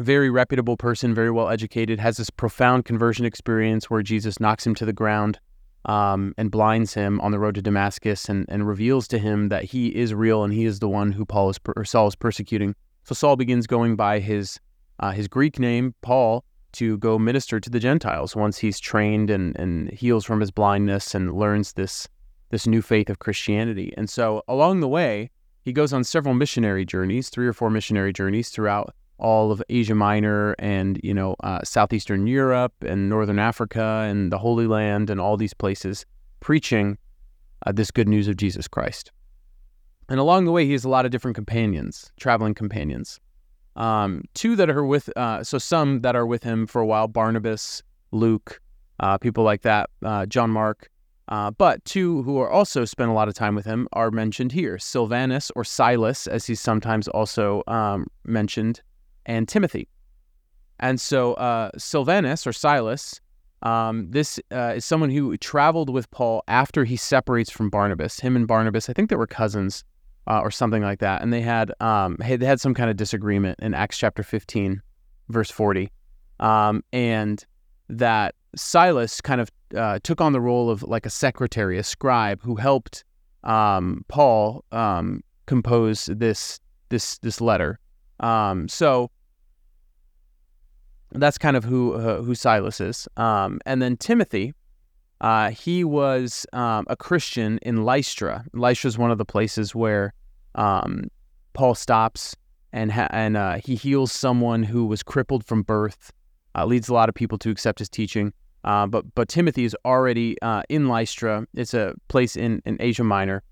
very 0.00 0.30
reputable 0.30 0.76
person, 0.76 1.14
very 1.14 1.30
well 1.30 1.48
educated, 1.48 2.00
has 2.00 2.16
this 2.16 2.30
profound 2.30 2.84
conversion 2.84 3.24
experience 3.24 3.90
where 3.90 4.02
Jesus 4.02 4.40
knocks 4.40 4.66
him 4.66 4.74
to 4.76 4.84
the 4.84 4.92
ground 4.92 5.38
um, 5.84 6.34
and 6.36 6.50
blinds 6.50 6.94
him 6.94 7.20
on 7.20 7.32
the 7.32 7.38
road 7.38 7.54
to 7.54 7.62
Damascus 7.62 8.28
and, 8.28 8.46
and 8.48 8.66
reveals 8.66 9.08
to 9.08 9.18
him 9.18 9.48
that 9.48 9.64
he 9.64 9.88
is 9.88 10.14
real 10.14 10.44
and 10.44 10.52
he 10.52 10.64
is 10.64 10.78
the 10.78 10.88
one 10.88 11.12
who 11.12 11.24
Paul 11.24 11.50
is 11.50 11.58
or 11.76 11.84
Saul 11.84 12.08
is 12.08 12.14
persecuting. 12.14 12.74
So 13.04 13.14
Saul 13.14 13.36
begins 13.36 13.66
going 13.66 13.96
by 13.96 14.20
his 14.20 14.60
uh, 15.00 15.12
his 15.12 15.28
Greek 15.28 15.58
name 15.58 15.94
Paul 16.02 16.44
to 16.72 16.98
go 16.98 17.18
minister 17.18 17.58
to 17.58 17.70
the 17.70 17.80
Gentiles 17.80 18.36
once 18.36 18.58
he's 18.58 18.78
trained 18.78 19.30
and, 19.30 19.56
and 19.58 19.90
heals 19.90 20.24
from 20.24 20.40
his 20.40 20.50
blindness 20.50 21.14
and 21.14 21.32
learns 21.34 21.72
this 21.72 22.06
this 22.50 22.66
new 22.66 22.82
faith 22.82 23.08
of 23.08 23.20
Christianity. 23.20 23.94
And 23.96 24.10
so 24.10 24.42
along 24.48 24.80
the 24.80 24.88
way, 24.88 25.30
he 25.62 25.72
goes 25.72 25.92
on 25.92 26.04
several 26.04 26.34
missionary 26.34 26.84
journeys, 26.84 27.28
three 27.28 27.46
or 27.46 27.52
four 27.52 27.70
missionary 27.70 28.12
journeys 28.12 28.50
throughout 28.50 28.94
all 29.20 29.52
of 29.52 29.62
Asia 29.68 29.94
Minor 29.94 30.56
and 30.58 31.00
you 31.04 31.14
know 31.14 31.36
uh, 31.44 31.60
southeastern 31.62 32.26
Europe 32.26 32.74
and 32.82 33.08
northern 33.08 33.38
Africa 33.38 34.06
and 34.08 34.32
the 34.32 34.38
Holy 34.38 34.66
Land 34.66 35.10
and 35.10 35.20
all 35.20 35.36
these 35.36 35.54
places, 35.54 36.04
preaching 36.40 36.98
uh, 37.66 37.72
this 37.72 37.90
good 37.90 38.08
news 38.08 38.26
of 38.28 38.36
Jesus 38.36 38.66
Christ. 38.66 39.12
And 40.08 40.18
along 40.18 40.44
the 40.44 40.52
way, 40.52 40.66
he 40.66 40.72
has 40.72 40.84
a 40.84 40.88
lot 40.88 41.04
of 41.04 41.12
different 41.12 41.36
companions, 41.36 42.10
traveling 42.18 42.54
companions. 42.54 43.20
Um, 43.76 44.24
two 44.34 44.56
that 44.56 44.68
are 44.68 44.84
with, 44.84 45.08
uh, 45.16 45.44
so 45.44 45.58
some 45.58 46.00
that 46.00 46.16
are 46.16 46.26
with 46.26 46.42
him 46.42 46.66
for 46.66 46.80
a 46.82 46.86
while: 46.86 47.06
Barnabas, 47.06 47.82
Luke, 48.10 48.60
uh, 48.98 49.18
people 49.18 49.44
like 49.44 49.62
that, 49.62 49.88
uh, 50.04 50.26
John 50.26 50.50
Mark. 50.50 50.90
Uh, 51.28 51.52
but 51.52 51.84
two 51.84 52.22
who 52.24 52.40
are 52.40 52.50
also 52.50 52.84
spent 52.84 53.08
a 53.08 53.12
lot 53.12 53.28
of 53.28 53.34
time 53.34 53.54
with 53.54 53.64
him 53.64 53.86
are 53.92 54.10
mentioned 54.10 54.50
here: 54.50 54.78
Silvanus 54.78 55.52
or 55.54 55.62
Silas, 55.62 56.26
as 56.26 56.46
he's 56.46 56.60
sometimes 56.60 57.06
also 57.06 57.62
um, 57.68 58.08
mentioned, 58.24 58.82
and 59.26 59.48
Timothy. 59.48 59.88
And 60.78 61.00
so 61.00 61.34
uh, 61.34 61.70
Silvanus 61.76 62.46
or 62.46 62.52
Silas, 62.52 63.20
um, 63.62 64.10
this 64.10 64.40
uh, 64.50 64.74
is 64.76 64.84
someone 64.84 65.10
who 65.10 65.36
traveled 65.36 65.90
with 65.90 66.10
Paul 66.10 66.42
after 66.48 66.84
he 66.84 66.96
separates 66.96 67.50
from 67.50 67.68
Barnabas. 67.68 68.18
Him 68.18 68.34
and 68.36 68.46
Barnabas, 68.46 68.88
I 68.88 68.94
think 68.94 69.10
they 69.10 69.16
were 69.16 69.26
cousins 69.26 69.84
uh, 70.26 70.40
or 70.40 70.50
something 70.50 70.82
like 70.82 71.00
that, 71.00 71.22
and 71.22 71.32
they 71.32 71.42
had 71.42 71.72
um, 71.80 72.16
they 72.18 72.46
had 72.46 72.60
some 72.60 72.74
kind 72.74 72.88
of 72.88 72.96
disagreement 72.96 73.58
in 73.60 73.74
Acts 73.74 73.98
chapter 73.98 74.22
fifteen, 74.22 74.80
verse 75.28 75.50
forty, 75.50 75.90
um, 76.38 76.82
and 76.92 77.44
that 77.88 78.34
Silas 78.56 79.20
kind 79.20 79.40
of 79.40 79.50
uh, 79.76 79.98
took 80.02 80.20
on 80.20 80.32
the 80.32 80.40
role 80.40 80.70
of 80.70 80.82
like 80.82 81.04
a 81.04 81.10
secretary, 81.10 81.78
a 81.78 81.82
scribe, 81.82 82.40
who 82.42 82.56
helped 82.56 83.04
um, 83.44 84.04
Paul 84.08 84.64
um, 84.72 85.22
compose 85.46 86.06
this 86.06 86.60
this 86.88 87.18
this 87.18 87.40
letter. 87.40 87.78
Um, 88.20 88.68
so 88.68 89.10
that's 91.12 91.38
kind 91.38 91.56
of 91.56 91.64
who 91.64 91.94
uh, 91.94 92.22
who 92.22 92.34
Silas 92.34 92.80
is. 92.80 93.08
Um, 93.16 93.60
and 93.66 93.82
then 93.82 93.96
Timothy, 93.96 94.54
uh, 95.20 95.50
he 95.50 95.84
was 95.84 96.46
um, 96.52 96.86
a 96.88 96.96
Christian 96.96 97.58
in 97.62 97.84
Lystra. 97.84 98.44
Lystra 98.52 98.88
is 98.88 98.98
one 98.98 99.10
of 99.10 99.18
the 99.18 99.24
places 99.24 99.74
where 99.74 100.14
um, 100.54 101.10
Paul 101.52 101.74
stops 101.74 102.36
and 102.72 102.92
ha- 102.92 103.08
and 103.10 103.36
uh, 103.36 103.56
he 103.56 103.74
heals 103.74 104.12
someone 104.12 104.62
who 104.62 104.86
was 104.86 105.02
crippled 105.02 105.44
from 105.44 105.62
birth. 105.62 106.12
Uh, 106.56 106.64
leads 106.64 106.88
a 106.88 106.94
lot 106.94 107.08
of 107.08 107.14
people 107.14 107.38
to 107.38 107.50
accept 107.50 107.78
his 107.78 107.88
teaching. 107.88 108.32
Uh, 108.64 108.86
but 108.86 109.04
but 109.14 109.28
Timothy 109.28 109.64
is 109.64 109.76
already 109.84 110.40
uh, 110.42 110.62
in 110.68 110.88
Lystra. 110.88 111.46
It's 111.54 111.74
a 111.74 111.94
place 112.08 112.36
in, 112.36 112.62
in 112.66 112.76
Asia 112.80 113.04
Minor, 113.04 113.42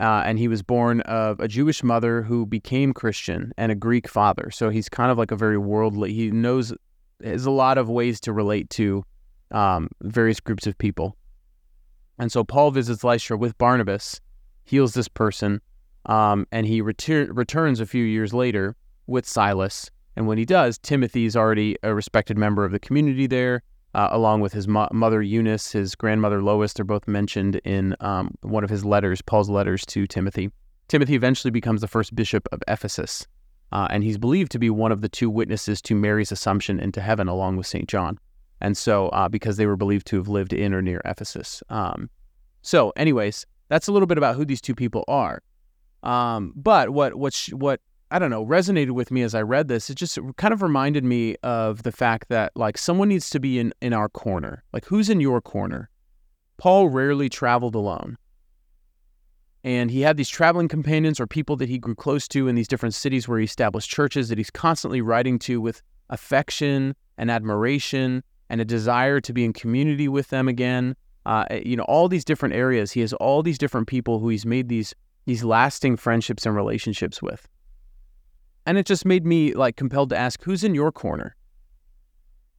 uh, 0.00 0.22
and 0.24 0.38
he 0.38 0.48
was 0.48 0.62
born 0.62 1.00
of 1.02 1.40
a 1.40 1.48
Jewish 1.48 1.82
mother 1.82 2.22
who 2.22 2.46
became 2.46 2.92
Christian 2.92 3.52
and 3.56 3.70
a 3.70 3.74
Greek 3.74 4.08
father. 4.08 4.50
So 4.50 4.70
he's 4.70 4.88
kind 4.88 5.10
of 5.10 5.18
like 5.18 5.30
a 5.30 5.36
very 5.36 5.58
worldly. 5.58 6.12
He 6.12 6.30
knows 6.30 6.72
has 7.22 7.46
a 7.46 7.50
lot 7.50 7.78
of 7.78 7.88
ways 7.88 8.20
to 8.20 8.32
relate 8.32 8.70
to 8.70 9.04
um, 9.50 9.88
various 10.02 10.40
groups 10.40 10.66
of 10.66 10.76
people. 10.76 11.16
And 12.18 12.30
so 12.30 12.44
Paul 12.44 12.70
visits 12.70 13.04
Lystra 13.04 13.36
with 13.36 13.56
Barnabas, 13.58 14.20
heals 14.64 14.94
this 14.94 15.08
person, 15.08 15.60
um, 16.06 16.46
and 16.52 16.66
he 16.66 16.82
retur- 16.82 17.28
returns 17.36 17.80
a 17.80 17.86
few 17.86 18.04
years 18.04 18.34
later 18.34 18.76
with 19.06 19.26
Silas. 19.26 19.90
And 20.16 20.26
when 20.26 20.38
he 20.38 20.44
does, 20.44 20.78
Timothy 20.78 21.24
is 21.24 21.36
already 21.36 21.76
a 21.82 21.94
respected 21.94 22.38
member 22.38 22.64
of 22.64 22.72
the 22.72 22.78
community 22.78 23.26
there, 23.26 23.62
uh, 23.94 24.08
along 24.10 24.40
with 24.40 24.52
his 24.52 24.66
mo- 24.66 24.88
mother 24.92 25.22
Eunice, 25.22 25.72
his 25.72 25.94
grandmother 25.94 26.42
Lois. 26.42 26.72
They're 26.72 26.84
both 26.84 27.06
mentioned 27.06 27.56
in 27.64 27.96
um, 28.00 28.34
one 28.42 28.64
of 28.64 28.70
his 28.70 28.84
letters, 28.84 29.22
Paul's 29.22 29.50
letters 29.50 29.84
to 29.86 30.06
Timothy. 30.06 30.50
Timothy 30.88 31.14
eventually 31.14 31.50
becomes 31.50 31.80
the 31.80 31.88
first 31.88 32.14
bishop 32.14 32.48
of 32.52 32.62
Ephesus, 32.68 33.26
uh, 33.72 33.86
and 33.90 34.04
he's 34.04 34.18
believed 34.18 34.52
to 34.52 34.58
be 34.58 34.70
one 34.70 34.92
of 34.92 35.00
the 35.00 35.08
two 35.08 35.30
witnesses 35.30 35.80
to 35.82 35.94
Mary's 35.94 36.32
assumption 36.32 36.78
into 36.78 37.00
heaven, 37.00 37.28
along 37.28 37.56
with 37.56 37.66
St. 37.66 37.88
John. 37.88 38.18
And 38.60 38.76
so, 38.76 39.08
uh, 39.08 39.28
because 39.28 39.56
they 39.56 39.66
were 39.66 39.76
believed 39.76 40.06
to 40.08 40.16
have 40.16 40.28
lived 40.28 40.52
in 40.52 40.74
or 40.74 40.82
near 40.82 41.00
Ephesus. 41.04 41.62
Um, 41.70 42.08
so, 42.62 42.92
anyways, 42.96 43.46
that's 43.68 43.88
a 43.88 43.92
little 43.92 44.06
bit 44.06 44.18
about 44.18 44.36
who 44.36 44.44
these 44.44 44.60
two 44.60 44.74
people 44.74 45.04
are. 45.08 45.42
Um, 46.02 46.52
but 46.54 46.90
what 46.90 47.14
what 47.14 47.32
sh- 47.32 47.52
what 47.52 47.80
I 48.10 48.18
don't 48.18 48.30
know, 48.30 48.44
resonated 48.44 48.92
with 48.92 49.10
me 49.10 49.22
as 49.22 49.34
I 49.34 49.42
read 49.42 49.68
this. 49.68 49.90
It 49.90 49.96
just 49.96 50.18
kind 50.36 50.54
of 50.54 50.62
reminded 50.62 51.04
me 51.04 51.36
of 51.42 51.82
the 51.82 51.92
fact 51.92 52.28
that 52.28 52.52
like 52.54 52.78
someone 52.78 53.08
needs 53.08 53.30
to 53.30 53.40
be 53.40 53.58
in 53.58 53.72
in 53.80 53.92
our 53.92 54.08
corner. 54.08 54.62
Like 54.72 54.84
who's 54.84 55.08
in 55.08 55.20
your 55.20 55.40
corner? 55.40 55.90
Paul 56.58 56.88
rarely 56.88 57.28
traveled 57.28 57.74
alone. 57.74 58.16
And 59.64 59.90
he 59.90 60.02
had 60.02 60.18
these 60.18 60.28
traveling 60.28 60.68
companions 60.68 61.18
or 61.18 61.26
people 61.26 61.56
that 61.56 61.70
he 61.70 61.78
grew 61.78 61.94
close 61.94 62.28
to 62.28 62.48
in 62.48 62.54
these 62.54 62.68
different 62.68 62.94
cities 62.94 63.26
where 63.26 63.38
he 63.38 63.44
established 63.44 63.90
churches 63.90 64.28
that 64.28 64.36
he's 64.36 64.50
constantly 64.50 65.00
writing 65.00 65.38
to 65.40 65.60
with 65.60 65.82
affection 66.10 66.94
and 67.16 67.30
admiration 67.30 68.22
and 68.50 68.60
a 68.60 68.64
desire 68.64 69.20
to 69.20 69.32
be 69.32 69.44
in 69.44 69.54
community 69.54 70.06
with 70.06 70.28
them 70.28 70.48
again. 70.48 70.94
Uh, 71.24 71.46
you 71.64 71.76
know, 71.76 71.84
all 71.84 72.08
these 72.08 72.26
different 72.26 72.54
areas. 72.54 72.92
He 72.92 73.00
has 73.00 73.14
all 73.14 73.42
these 73.42 73.56
different 73.56 73.88
people 73.88 74.18
who 74.18 74.28
he's 74.28 74.44
made 74.44 74.68
these 74.68 74.94
these 75.24 75.42
lasting 75.42 75.96
friendships 75.96 76.44
and 76.44 76.54
relationships 76.54 77.22
with. 77.22 77.48
And 78.66 78.78
it 78.78 78.86
just 78.86 79.04
made 79.04 79.26
me 79.26 79.52
like 79.54 79.76
compelled 79.76 80.10
to 80.10 80.16
ask, 80.16 80.42
who's 80.42 80.64
in 80.64 80.74
your 80.74 80.92
corner? 80.92 81.36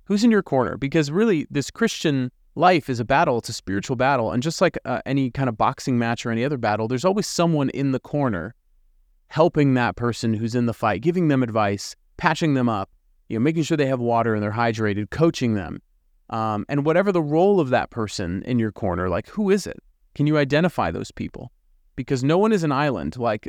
Who's 0.05 0.23
in 0.23 0.31
your 0.31 0.43
corner? 0.43 0.77
Because 0.77 1.11
really, 1.11 1.47
this 1.49 1.71
Christian 1.71 2.31
life 2.55 2.89
is 2.89 2.99
a 2.99 3.05
battle. 3.05 3.39
It's 3.39 3.49
a 3.49 3.53
spiritual 3.53 3.95
battle. 3.95 4.31
And 4.31 4.43
just 4.43 4.61
like 4.61 4.77
uh, 4.85 5.01
any 5.05 5.31
kind 5.31 5.49
of 5.49 5.57
boxing 5.57 5.97
match 5.97 6.25
or 6.25 6.31
any 6.31 6.45
other 6.45 6.57
battle, 6.57 6.87
there's 6.87 7.05
always 7.05 7.27
someone 7.27 7.69
in 7.69 7.91
the 7.91 7.99
corner 7.99 8.53
helping 9.27 9.73
that 9.73 9.95
person 9.95 10.33
who's 10.33 10.55
in 10.55 10.67
the 10.67 10.73
fight, 10.73 11.01
giving 11.01 11.27
them 11.27 11.43
advice, 11.43 11.95
patching 12.17 12.53
them 12.53 12.69
up, 12.69 12.91
you 13.29 13.37
know, 13.37 13.43
making 13.43 13.63
sure 13.63 13.75
they 13.75 13.87
have 13.87 13.99
water 13.99 14.35
and 14.35 14.43
they're 14.43 14.51
hydrated, 14.51 15.09
coaching 15.09 15.55
them. 15.55 15.81
Um, 16.29 16.65
and 16.69 16.85
whatever 16.85 17.11
the 17.11 17.21
role 17.21 17.59
of 17.59 17.69
that 17.69 17.89
person 17.89 18.43
in 18.43 18.59
your 18.59 18.71
corner, 18.71 19.09
like 19.09 19.27
who 19.27 19.49
is 19.49 19.67
it? 19.67 19.77
Can 20.13 20.27
you 20.27 20.37
identify 20.37 20.91
those 20.91 21.11
people? 21.11 21.51
Because 21.95 22.23
no 22.23 22.37
one 22.37 22.51
is 22.51 22.63
an 22.63 22.71
island. 22.71 23.17
Like 23.17 23.47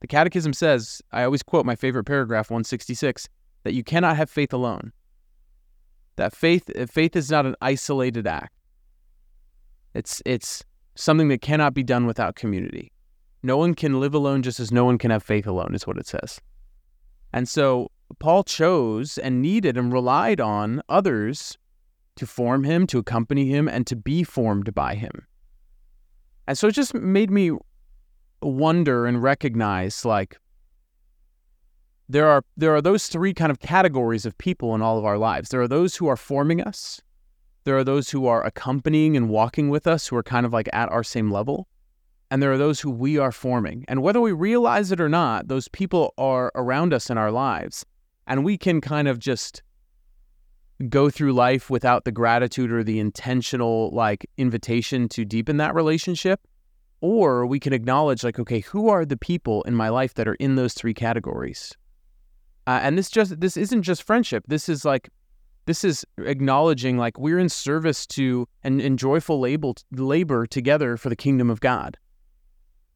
the 0.00 0.06
Catechism 0.06 0.52
says, 0.52 1.00
I 1.12 1.24
always 1.24 1.42
quote 1.42 1.66
my 1.66 1.76
favorite 1.76 2.04
paragraph, 2.04 2.50
166, 2.50 3.28
that 3.64 3.74
you 3.74 3.82
cannot 3.82 4.16
have 4.16 4.30
faith 4.30 4.52
alone. 4.52 4.92
That 6.16 6.34
faith 6.34 6.70
uh, 6.78 6.86
faith 6.86 7.14
is 7.14 7.30
not 7.30 7.46
an 7.46 7.56
isolated 7.60 8.26
act. 8.26 8.52
It's 9.94 10.22
it's 10.24 10.64
something 10.94 11.28
that 11.28 11.42
cannot 11.42 11.74
be 11.74 11.82
done 11.82 12.06
without 12.06 12.36
community. 12.36 12.92
No 13.42 13.56
one 13.56 13.74
can 13.74 14.00
live 14.00 14.14
alone 14.14 14.42
just 14.42 14.60
as 14.60 14.72
no 14.72 14.84
one 14.84 14.98
can 14.98 15.10
have 15.10 15.22
faith 15.22 15.46
alone, 15.46 15.74
is 15.74 15.86
what 15.86 15.98
it 15.98 16.06
says. 16.06 16.40
And 17.32 17.48
so 17.48 17.90
Paul 18.18 18.44
chose 18.44 19.18
and 19.18 19.42
needed 19.42 19.76
and 19.76 19.92
relied 19.92 20.40
on 20.40 20.80
others 20.88 21.58
to 22.16 22.26
form 22.26 22.64
him, 22.64 22.86
to 22.86 22.98
accompany 22.98 23.46
him, 23.46 23.68
and 23.68 23.86
to 23.86 23.96
be 23.96 24.22
formed 24.22 24.74
by 24.74 24.94
him. 24.94 25.26
And 26.46 26.56
so 26.56 26.68
it 26.68 26.72
just 26.72 26.94
made 26.94 27.30
me 27.30 27.52
wonder 28.46 29.06
and 29.06 29.22
recognize 29.22 30.04
like 30.04 30.38
there 32.08 32.28
are 32.28 32.44
there 32.56 32.74
are 32.74 32.80
those 32.80 33.08
three 33.08 33.34
kind 33.34 33.50
of 33.50 33.60
categories 33.60 34.24
of 34.24 34.38
people 34.38 34.74
in 34.74 34.82
all 34.82 34.98
of 34.98 35.04
our 35.04 35.18
lives. 35.18 35.48
There 35.48 35.60
are 35.60 35.68
those 35.68 35.96
who 35.96 36.06
are 36.06 36.16
forming 36.16 36.60
us. 36.60 37.00
There 37.64 37.76
are 37.76 37.84
those 37.84 38.10
who 38.10 38.26
are 38.26 38.44
accompanying 38.44 39.16
and 39.16 39.28
walking 39.28 39.70
with 39.70 39.88
us 39.88 40.06
who 40.06 40.16
are 40.16 40.22
kind 40.22 40.46
of 40.46 40.52
like 40.52 40.68
at 40.72 40.88
our 40.90 41.02
same 41.02 41.32
level. 41.32 41.66
And 42.30 42.42
there 42.42 42.52
are 42.52 42.58
those 42.58 42.80
who 42.80 42.90
we 42.90 43.18
are 43.18 43.32
forming. 43.32 43.84
And 43.88 44.02
whether 44.02 44.20
we 44.20 44.32
realize 44.32 44.92
it 44.92 45.00
or 45.00 45.08
not, 45.08 45.48
those 45.48 45.68
people 45.68 46.14
are 46.16 46.52
around 46.54 46.92
us 46.92 47.10
in 47.10 47.18
our 47.18 47.30
lives. 47.30 47.84
And 48.26 48.44
we 48.44 48.56
can 48.56 48.80
kind 48.80 49.08
of 49.08 49.18
just 49.18 49.62
go 50.88 51.10
through 51.10 51.32
life 51.32 51.70
without 51.70 52.04
the 52.04 52.12
gratitude 52.12 52.70
or 52.70 52.84
the 52.84 53.00
intentional 53.00 53.90
like 53.92 54.28
invitation 54.36 55.08
to 55.08 55.24
deepen 55.24 55.56
that 55.56 55.74
relationship 55.74 56.40
or 57.00 57.46
we 57.46 57.60
can 57.60 57.72
acknowledge 57.72 58.24
like 58.24 58.38
okay 58.38 58.60
who 58.60 58.88
are 58.88 59.04
the 59.04 59.16
people 59.16 59.62
in 59.62 59.74
my 59.74 59.88
life 59.88 60.14
that 60.14 60.28
are 60.28 60.34
in 60.34 60.56
those 60.56 60.74
three 60.74 60.94
categories? 60.94 61.76
Uh, 62.66 62.80
and 62.82 62.98
this 62.98 63.10
just 63.10 63.40
this 63.40 63.56
isn't 63.56 63.82
just 63.82 64.02
friendship. 64.02 64.44
This 64.48 64.68
is 64.68 64.84
like 64.84 65.08
this 65.66 65.84
is 65.84 66.04
acknowledging 66.18 66.96
like 66.96 67.18
we're 67.18 67.38
in 67.38 67.48
service 67.48 68.06
to 68.06 68.48
and, 68.62 68.80
and 68.80 68.98
joyful 68.98 69.40
label, 69.40 69.74
labor 69.92 70.46
together 70.46 70.96
for 70.96 71.08
the 71.08 71.16
kingdom 71.16 71.50
of 71.50 71.60
god. 71.60 71.98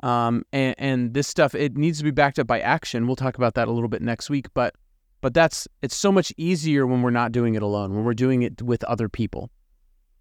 Um, 0.02 0.44
and, 0.52 0.74
and 0.78 1.14
this 1.14 1.28
stuff 1.28 1.54
it 1.54 1.76
needs 1.76 1.98
to 1.98 2.04
be 2.04 2.10
backed 2.10 2.38
up 2.38 2.46
by 2.46 2.60
action. 2.60 3.06
We'll 3.06 3.16
talk 3.16 3.36
about 3.36 3.54
that 3.54 3.68
a 3.68 3.72
little 3.72 3.88
bit 3.88 4.02
next 4.02 4.30
week 4.30 4.46
but 4.54 4.74
but 5.20 5.34
that's 5.34 5.68
it's 5.82 5.96
so 5.96 6.10
much 6.10 6.32
easier 6.36 6.86
when 6.86 7.02
we're 7.02 7.10
not 7.10 7.32
doing 7.32 7.54
it 7.54 7.62
alone 7.62 7.94
when 7.94 8.04
we're 8.04 8.14
doing 8.14 8.42
it 8.42 8.62
with 8.62 8.82
other 8.84 9.08
people. 9.08 9.50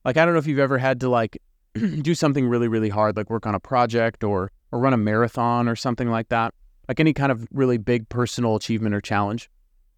Like 0.06 0.18
i 0.18 0.26
don't 0.26 0.34
know 0.34 0.40
if 0.40 0.48
you've 0.48 0.60
ever 0.60 0.78
had 0.78 1.00
to 1.02 1.10
like 1.10 1.42
do 2.02 2.16
something 2.16 2.48
really, 2.48 2.68
really 2.68 2.90
hard, 2.90 3.16
like 3.18 3.30
work 3.30 3.46
on 3.46 3.56
a 3.56 3.60
project 3.60 4.24
or 4.24 4.52
or 4.72 4.80
run 4.80 4.94
a 4.94 4.98
marathon 4.98 5.68
or 5.68 5.76
something 5.76 6.10
like 6.10 6.30
that, 6.30 6.54
like 6.88 7.00
any 7.00 7.14
kind 7.14 7.32
of 7.32 7.48
really 7.52 7.78
big 7.78 8.08
personal 8.10 8.56
achievement 8.56 8.94
or 8.94 9.02
challenge, 9.02 9.50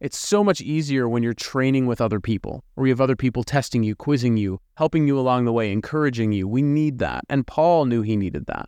it's 0.01 0.17
so 0.17 0.43
much 0.43 0.61
easier 0.61 1.07
when 1.07 1.21
you're 1.21 1.33
training 1.35 1.85
with 1.85 2.01
other 2.01 2.19
people, 2.19 2.63
or 2.75 2.87
you 2.87 2.91
have 2.91 3.01
other 3.01 3.15
people 3.15 3.43
testing 3.43 3.83
you, 3.83 3.95
quizzing 3.95 4.35
you, 4.35 4.59
helping 4.75 5.07
you 5.07 5.19
along 5.19 5.45
the 5.45 5.53
way, 5.53 5.71
encouraging 5.71 6.31
you. 6.31 6.47
We 6.47 6.63
need 6.63 6.97
that. 6.99 7.23
And 7.29 7.45
Paul 7.45 7.85
knew 7.85 8.01
he 8.01 8.15
needed 8.15 8.47
that. 8.47 8.67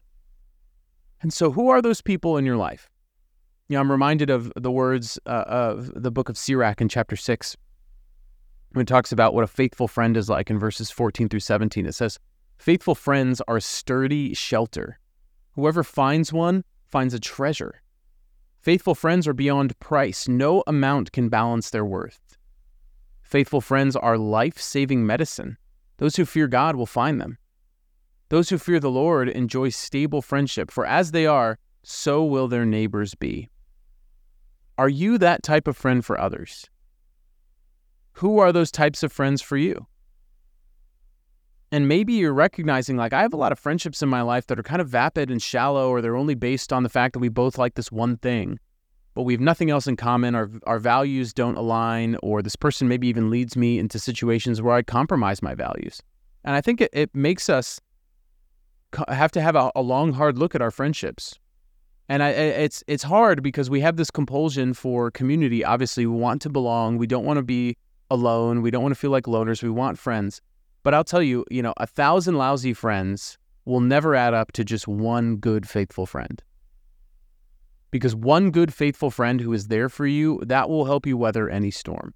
And 1.24 1.34
so, 1.34 1.52
who 1.52 1.70
are 1.70 1.82
those 1.82 2.02
people 2.02 2.38
in 2.38 2.46
your 2.46 2.58
life? 2.58 2.88
You 3.68 3.76
know, 3.76 3.80
I'm 3.82 3.92
reminded 3.92 4.30
of 4.30 4.52
the 4.56 4.72
words 4.72 5.18
uh, 5.26 5.46
of 5.48 5.92
the 5.96 6.12
book 6.12 6.30
of 6.30 6.38
Sirach 6.38 6.82
in 6.82 6.90
chapter 6.90 7.16
6 7.16 7.58
when 8.74 8.84
it 8.84 8.88
talks 8.88 9.12
about 9.12 9.34
what 9.34 9.44
a 9.44 9.48
faithful 9.48 9.88
friend 9.88 10.16
is 10.16 10.30
like 10.30 10.52
in 10.52 10.60
verses 10.60 10.92
14 10.92 11.30
through 11.30 11.40
17. 11.40 11.86
It 11.88 11.96
says, 11.96 12.20
Faithful 12.64 12.96
friends 12.96 13.42
are 13.46 13.60
sturdy 13.60 14.34
shelter. 14.34 14.98
Whoever 15.56 15.84
finds 15.84 16.32
one 16.32 16.64
finds 16.90 17.14
a 17.14 17.20
treasure. 17.20 17.82
Faithful 18.62 18.96
friends 18.96 19.28
are 19.28 19.34
beyond 19.34 19.78
price. 19.82 20.30
No 20.30 20.64
amount 20.66 21.12
can 21.12 21.28
balance 21.28 21.70
their 21.72 21.84
worth. 21.84 22.38
Faithful 23.22 23.60
friends 23.60 23.98
are 23.98 24.18
life 24.18 24.62
saving 24.62 25.06
medicine. 25.06 25.58
Those 25.98 26.16
who 26.16 26.24
fear 26.24 26.48
God 26.48 26.78
will 26.78 26.86
find 26.86 27.20
them. 27.20 27.38
Those 28.30 28.48
who 28.48 28.58
fear 28.58 28.80
the 28.80 28.90
Lord 28.90 29.28
enjoy 29.28 29.68
stable 29.68 30.22
friendship, 30.22 30.72
for 30.72 30.86
as 30.86 31.12
they 31.12 31.26
are, 31.26 31.60
so 31.84 32.24
will 32.24 32.48
their 32.48 32.66
neighbors 32.66 33.14
be. 33.14 33.50
Are 34.78 34.88
you 34.88 35.18
that 35.18 35.44
type 35.44 35.68
of 35.68 35.76
friend 35.76 36.06
for 36.06 36.18
others? 36.18 36.70
Who 38.14 38.40
are 38.40 38.54
those 38.54 38.72
types 38.72 39.04
of 39.04 39.12
friends 39.12 39.42
for 39.42 39.58
you? 39.58 39.88
And 41.74 41.88
maybe 41.88 42.14
you're 42.14 42.36
recognizing, 42.36 42.98
like, 42.98 43.14
I 43.14 43.24
have 43.24 43.34
a 43.34 43.38
lot 43.38 43.52
of 43.52 43.58
friendships 43.58 44.04
in 44.04 44.08
my 44.08 44.22
life 44.22 44.46
that 44.46 44.60
are 44.60 44.64
kind 44.64 44.80
of 44.80 44.88
vapid 44.88 45.32
and 45.32 45.42
shallow, 45.42 45.90
or 45.90 46.02
they're 46.02 46.16
only 46.16 46.36
based 46.36 46.72
on 46.72 46.84
the 46.84 46.90
fact 46.90 47.14
that 47.14 47.20
we 47.20 47.30
both 47.30 47.58
like 47.58 47.74
this 47.74 47.92
one 47.92 48.16
thing, 48.18 48.60
but 49.16 49.24
we 49.24 49.34
have 49.34 49.42
nothing 49.42 49.72
else 49.72 49.88
in 49.88 49.96
common. 49.96 50.36
Our, 50.36 50.52
our 50.68 50.78
values 50.78 51.34
don't 51.34 51.58
align, 51.58 52.16
or 52.22 52.44
this 52.44 52.56
person 52.56 52.88
maybe 52.88 53.08
even 53.08 53.32
leads 53.32 53.58
me 53.58 53.80
into 53.80 53.98
situations 53.98 54.62
where 54.62 54.76
I 54.76 54.84
compromise 54.84 55.42
my 55.42 55.56
values. 55.56 56.00
And 56.44 56.56
I 56.56 56.62
think 56.62 56.80
it, 56.80 56.92
it 56.94 57.10
makes 57.16 57.50
us 57.50 57.82
have 59.08 59.32
to 59.32 59.42
have 59.42 59.56
a, 59.56 59.72
a 59.76 59.82
long, 59.82 60.14
hard 60.14 60.38
look 60.38 60.54
at 60.54 60.62
our 60.62 60.70
friendships. 60.70 61.40
And 62.08 62.22
I, 62.22 62.30
it's 62.30 62.84
it's 62.86 63.02
hard 63.02 63.42
because 63.42 63.72
we 63.72 63.80
have 63.80 63.96
this 63.96 64.12
compulsion 64.12 64.76
for 64.76 65.10
community. 65.10 65.66
Obviously, 65.66 66.06
we 66.06 66.16
want 66.16 66.40
to 66.44 66.50
belong. 66.50 67.00
We 67.00 67.08
don't 67.08 67.26
want 67.26 67.38
to 67.38 67.44
be 67.44 67.78
alone. 68.12 68.62
We 68.62 68.70
don't 68.70 68.84
want 68.84 68.94
to 68.94 69.00
feel 69.00 69.10
like 69.10 69.24
loners. 69.24 69.64
We 69.64 69.72
want 69.72 69.98
friends. 69.98 70.40
But 70.84 70.94
I'll 70.94 71.04
tell 71.06 71.24
you, 71.24 71.46
you 71.50 71.62
know, 71.62 71.74
a 71.78 71.88
thousand 71.88 72.38
lousy 72.38 72.74
friends 72.74 73.38
will 73.66 73.80
never 73.80 74.16
add 74.16 74.34
up 74.34 74.52
to 74.52 74.66
just 74.66 74.88
one 74.88 75.38
good, 75.38 75.68
faithful 75.68 76.06
friend. 76.06 76.44
Because 77.92 78.16
one 78.16 78.52
good, 78.52 78.74
faithful 78.74 79.10
friend 79.10 79.40
who 79.40 79.54
is 79.54 79.68
there 79.68 79.88
for 79.88 80.06
you, 80.06 80.42
that 80.46 80.70
will 80.70 80.86
help 80.86 81.06
you 81.06 81.16
weather 81.16 81.50
any 81.50 81.72
storm. 81.72 82.14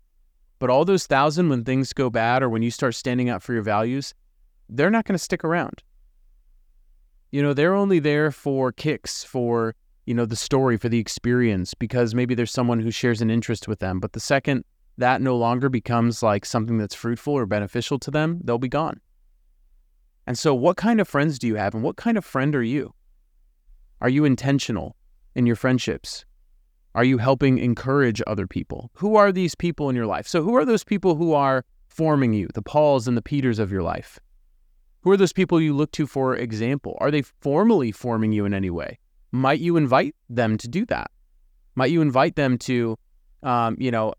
But 0.60 0.70
all 0.70 0.86
those 0.86 1.06
thousand, 1.06 1.50
when 1.50 1.64
things 1.64 1.94
go 1.94 2.10
bad 2.10 2.44
or 2.44 2.50
when 2.50 2.64
you 2.64 2.72
start 2.72 2.96
standing 2.96 3.30
up 3.30 3.42
for 3.42 3.54
your 3.54 3.62
values, 3.62 4.14
they're 4.68 4.90
not 4.90 5.06
going 5.06 5.14
to 5.14 5.24
stick 5.24 5.44
around. 5.44 5.84
You 7.32 7.42
know, 7.42 7.54
they're 7.54 7.76
only 7.76 8.00
there 8.00 8.32
for 8.32 8.72
kicks, 8.72 9.24
for, 9.24 9.76
you 10.06 10.14
know, 10.14 10.26
the 10.26 10.36
story, 10.36 10.78
for 10.78 10.90
the 10.90 11.00
experience, 11.00 11.74
because 11.74 12.16
maybe 12.16 12.34
there's 12.36 12.52
someone 12.52 12.80
who 12.80 12.92
shares 12.92 13.22
an 13.22 13.30
interest 13.30 13.68
with 13.68 13.80
them. 13.80 14.00
But 14.00 14.14
the 14.14 14.20
second 14.20 14.66
that 14.98 15.22
no 15.22 15.38
longer 15.38 15.70
becomes 15.70 16.24
like 16.24 16.46
something 16.46 16.78
that's 16.78 16.96
fruitful 16.96 17.34
or 17.34 17.46
beneficial 17.46 18.00
to 18.00 18.12
them, 18.12 18.42
they'll 18.44 18.58
be 18.58 18.68
gone. 18.68 19.00
And 20.26 20.38
so, 20.38 20.54
what 20.54 20.78
kind 20.78 21.00
of 21.00 21.08
friends 21.08 21.40
do 21.40 21.48
you 21.48 21.56
have, 21.56 21.74
and 21.74 21.84
what 21.84 21.96
kind 21.96 22.18
of 22.18 22.26
friend 22.26 22.56
are 22.56 22.64
you? 22.64 22.94
Are 24.02 24.10
you 24.10 24.26
intentional 24.26 24.96
in 25.36 25.46
your 25.46 25.56
friendships? 25.56 26.26
Are 26.96 27.04
you 27.04 27.18
helping 27.18 27.60
encourage 27.60 28.22
other 28.28 28.48
people? 28.48 28.92
Who 28.96 29.16
are 29.16 29.32
these 29.32 29.56
people 29.56 29.90
in 29.90 29.96
your 29.96 30.06
life? 30.06 30.28
So, 30.28 30.44
who 30.44 30.56
are 30.56 30.66
those 30.66 30.84
people 30.84 31.16
who 31.16 31.34
are 31.34 31.64
forming 31.88 32.34
you, 32.34 32.48
the 32.54 32.62
Pauls 32.62 33.08
and 33.08 33.16
the 33.16 33.22
Peters 33.22 33.60
of 33.60 33.72
your 33.72 33.84
life? 33.84 34.20
Who 35.02 35.12
are 35.12 35.18
those 35.18 35.34
people 35.34 35.62
you 35.62 35.74
look 35.74 35.92
to 35.94 36.06
for 36.06 36.36
example? 36.36 36.98
Are 37.00 37.12
they 37.12 37.22
formally 37.22 37.92
forming 37.92 38.34
you 38.34 38.46
in 38.46 38.54
any 38.54 38.70
way? 38.70 39.00
Might 39.32 39.60
you 39.60 39.78
invite 39.78 40.16
them 40.30 40.58
to 40.58 40.68
do 40.68 40.86
that? 40.88 41.12
Might 41.76 41.92
you 41.92 42.02
invite 42.02 42.36
them 42.36 42.58
to, 42.60 42.98
um, 43.44 43.78
you 43.80 43.92
know, 43.92 44.14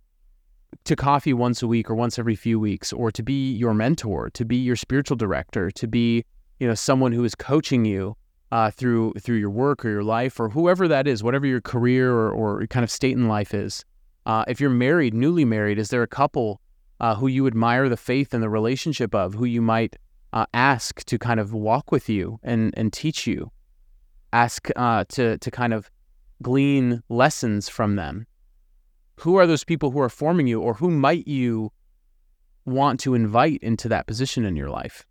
to 0.84 0.96
coffee 0.96 1.32
once 1.32 1.62
a 1.62 1.66
week 1.66 1.90
or 1.90 1.94
once 1.94 2.18
every 2.18 2.34
few 2.34 2.60
weeks 2.60 2.92
or 2.92 3.10
to 3.10 3.22
be 3.22 3.52
your 3.52 3.75
mentor 3.75 4.30
to 4.30 4.44
be 4.44 4.56
your 4.56 4.76
spiritual 4.76 5.16
director 5.16 5.70
to 5.70 5.87
be 5.87 6.25
you 6.60 6.66
know 6.66 6.75
someone 6.75 7.12
who 7.12 7.25
is 7.25 7.34
coaching 7.34 7.84
you 7.84 8.16
uh, 8.50 8.70
through 8.70 9.12
through 9.20 9.37
your 9.37 9.50
work 9.50 9.84
or 9.84 9.90
your 9.90 10.04
life 10.04 10.40
or 10.40 10.48
whoever 10.48 10.88
that 10.88 11.06
is, 11.06 11.22
whatever 11.22 11.46
your 11.46 11.60
career 11.60 12.12
or, 12.12 12.30
or 12.30 12.66
kind 12.68 12.84
of 12.84 12.90
state 12.90 13.16
in 13.16 13.28
life 13.28 13.54
is. 13.54 13.84
Uh, 14.26 14.44
if 14.48 14.60
you're 14.60 14.70
married, 14.70 15.14
newly 15.14 15.44
married, 15.44 15.78
is 15.78 15.90
there 15.90 16.02
a 16.02 16.08
couple 16.08 16.60
uh, 17.00 17.14
who 17.14 17.26
you 17.26 17.46
admire 17.46 17.88
the 17.88 17.96
faith 17.96 18.34
and 18.34 18.42
the 18.42 18.48
relationship 18.48 19.14
of, 19.14 19.34
who 19.34 19.44
you 19.44 19.62
might 19.62 19.96
uh, 20.32 20.44
ask 20.52 21.04
to 21.04 21.18
kind 21.18 21.40
of 21.40 21.52
walk 21.52 21.90
with 21.92 22.08
you 22.08 22.38
and 22.42 22.75
and 22.76 22.92
teach 22.92 23.26
you, 23.26 23.50
ask 24.32 24.68
uh, 24.76 25.04
to 25.08 25.38
to 25.38 25.50
kind 25.50 25.72
of 25.72 25.90
glean 26.42 27.02
lessons 27.08 27.68
from 27.68 27.96
them? 27.96 28.26
Who 29.20 29.37
are 29.37 29.46
those 29.46 29.64
people 29.64 29.90
who 29.90 30.00
are 30.00 30.08
forming 30.08 30.46
you, 30.46 30.60
or 30.60 30.75
who 30.75 30.90
might 30.90 31.26
you 31.26 31.72
want 32.64 33.00
to 33.00 33.14
invite 33.14 33.60
into 33.62 33.88
that 33.88 34.06
position 34.06 34.44
in 34.44 34.54
your 34.54 34.70
life? 34.70 35.04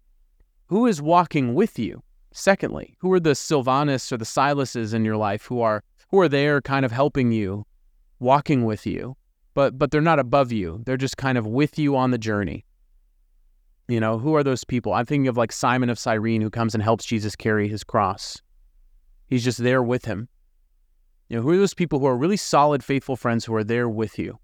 Who 0.67 0.85
is 0.85 1.01
walking 1.01 1.53
with 1.53 1.77
you? 1.77 2.03
Secondly, 2.31 2.95
who 2.99 3.11
are 3.11 3.19
the 3.19 3.35
Silvanus 3.35 4.11
or 4.11 4.17
the 4.17 4.25
Silases 4.25 4.93
in 4.93 5.03
your 5.03 5.17
life 5.17 5.45
who 5.45 5.61
are 5.61 5.83
who 6.09 6.19
are 6.19 6.29
there 6.29 6.61
kind 6.61 6.85
of 6.85 6.91
helping 6.91 7.31
you, 7.31 7.65
walking 8.19 8.63
with 8.63 8.85
you, 8.85 9.17
but 9.53 9.77
but 9.77 9.91
they're 9.91 10.01
not 10.01 10.19
above 10.19 10.51
you. 10.51 10.83
They're 10.85 10.97
just 10.97 11.17
kind 11.17 11.37
of 11.37 11.45
with 11.45 11.77
you 11.77 11.97
on 11.97 12.11
the 12.11 12.17
journey. 12.17 12.65
You 13.87 13.99
know, 13.99 14.19
who 14.19 14.35
are 14.35 14.43
those 14.43 14.63
people? 14.63 14.93
I'm 14.93 15.05
thinking 15.05 15.27
of 15.27 15.35
like 15.35 15.51
Simon 15.51 15.89
of 15.89 15.99
Cyrene 15.99 16.41
who 16.41 16.49
comes 16.49 16.73
and 16.73 16.83
helps 16.83 17.05
Jesus 17.05 17.35
carry 17.35 17.67
his 17.67 17.83
cross. 17.83 18.41
He's 19.27 19.43
just 19.43 19.57
there 19.57 19.83
with 19.83 20.05
him. 20.05 20.29
You 21.29 21.37
know, 21.37 21.43
who 21.43 21.49
are 21.49 21.57
those 21.57 21.73
people 21.73 21.99
who 21.99 22.05
are 22.05 22.17
really 22.17 22.37
solid, 22.37 22.83
faithful 22.83 23.17
friends 23.17 23.43
who 23.43 23.53
are 23.55 23.63
there 23.63 23.89
with 23.89 24.17
you? 24.17 24.39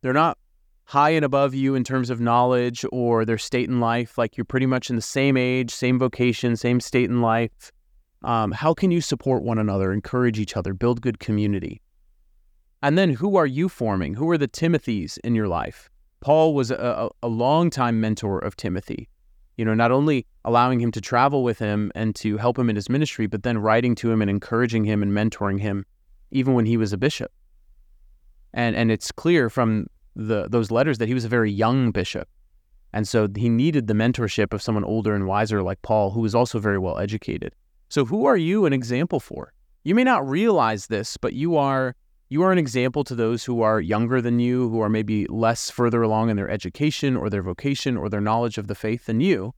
They're 0.00 0.14
not 0.14 0.38
high 0.84 1.10
and 1.10 1.24
above 1.24 1.54
you 1.54 1.74
in 1.74 1.84
terms 1.84 2.08
of 2.08 2.18
knowledge 2.18 2.82
or 2.90 3.26
their 3.26 3.36
state 3.36 3.68
in 3.68 3.78
life, 3.78 4.16
like 4.16 4.36
you're 4.36 4.46
pretty 4.46 4.64
much 4.64 4.88
in 4.88 4.96
the 4.96 5.02
same 5.02 5.36
age, 5.36 5.70
same 5.70 5.98
vocation, 5.98 6.56
same 6.56 6.80
state 6.80 7.10
in 7.10 7.20
life. 7.20 7.72
Um, 8.24 8.52
how 8.52 8.72
can 8.72 8.90
you 8.90 9.02
support 9.02 9.42
one 9.42 9.58
another, 9.58 9.92
encourage 9.92 10.38
each 10.38 10.56
other, 10.56 10.72
build 10.72 11.02
good 11.02 11.18
community? 11.18 11.82
And 12.82 12.96
then 12.96 13.10
who 13.10 13.36
are 13.36 13.46
you 13.46 13.68
forming? 13.68 14.14
Who 14.14 14.30
are 14.30 14.38
the 14.38 14.48
Timothys 14.48 15.18
in 15.24 15.34
your 15.34 15.48
life? 15.48 15.90
Paul 16.20 16.54
was 16.54 16.70
a, 16.70 17.10
a 17.22 17.28
long-time 17.28 18.00
mentor 18.00 18.38
of 18.38 18.56
Timothy. 18.56 19.08
You 19.58 19.64
know, 19.64 19.74
not 19.74 19.92
only 19.92 20.26
allowing 20.44 20.80
him 20.80 20.90
to 20.92 21.00
travel 21.00 21.44
with 21.44 21.58
him 21.58 21.92
and 21.94 22.14
to 22.16 22.38
help 22.38 22.58
him 22.58 22.70
in 22.70 22.76
his 22.76 22.88
ministry, 22.88 23.26
but 23.26 23.42
then 23.42 23.58
writing 23.58 23.94
to 23.96 24.10
him 24.10 24.22
and 24.22 24.30
encouraging 24.30 24.84
him 24.84 25.02
and 25.02 25.12
mentoring 25.12 25.60
him, 25.60 25.84
even 26.30 26.54
when 26.54 26.66
he 26.66 26.76
was 26.76 26.92
a 26.92 26.98
bishop. 26.98 27.32
And 28.52 28.76
and 28.76 28.90
it's 28.90 29.12
clear 29.12 29.50
from 29.50 29.86
the 30.16 30.48
those 30.48 30.70
letters 30.70 30.98
that 30.98 31.08
he 31.08 31.14
was 31.14 31.24
a 31.24 31.28
very 31.28 31.50
young 31.50 31.90
bishop. 31.90 32.28
And 32.92 33.06
so 33.06 33.28
he 33.36 33.48
needed 33.48 33.86
the 33.86 33.94
mentorship 33.94 34.52
of 34.52 34.62
someone 34.62 34.84
older 34.84 35.14
and 35.14 35.26
wiser 35.26 35.62
like 35.62 35.82
Paul, 35.82 36.10
who 36.10 36.20
was 36.20 36.34
also 36.34 36.58
very 36.58 36.78
well 36.78 36.98
educated. 36.98 37.54
So 37.90 38.04
who 38.04 38.24
are 38.24 38.36
you 38.36 38.66
an 38.66 38.72
example 38.72 39.20
for? 39.20 39.52
You 39.84 39.94
may 39.94 40.04
not 40.04 40.28
realize 40.28 40.86
this, 40.86 41.16
but 41.16 41.34
you 41.34 41.56
are 41.56 41.94
you 42.30 42.42
are 42.42 42.52
an 42.52 42.58
example 42.58 43.04
to 43.04 43.14
those 43.14 43.44
who 43.44 43.62
are 43.62 43.80
younger 43.80 44.20
than 44.20 44.38
you, 44.38 44.68
who 44.68 44.80
are 44.80 44.90
maybe 44.90 45.26
less 45.28 45.70
further 45.70 46.02
along 46.02 46.28
in 46.28 46.36
their 46.36 46.50
education 46.50 47.16
or 47.16 47.30
their 47.30 47.42
vocation 47.42 47.96
or 47.96 48.10
their 48.10 48.20
knowledge 48.20 48.58
of 48.58 48.66
the 48.66 48.74
faith 48.74 49.06
than 49.06 49.20
you. 49.20 49.54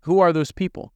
Who 0.00 0.18
are 0.18 0.32
those 0.32 0.52
people? 0.52 0.92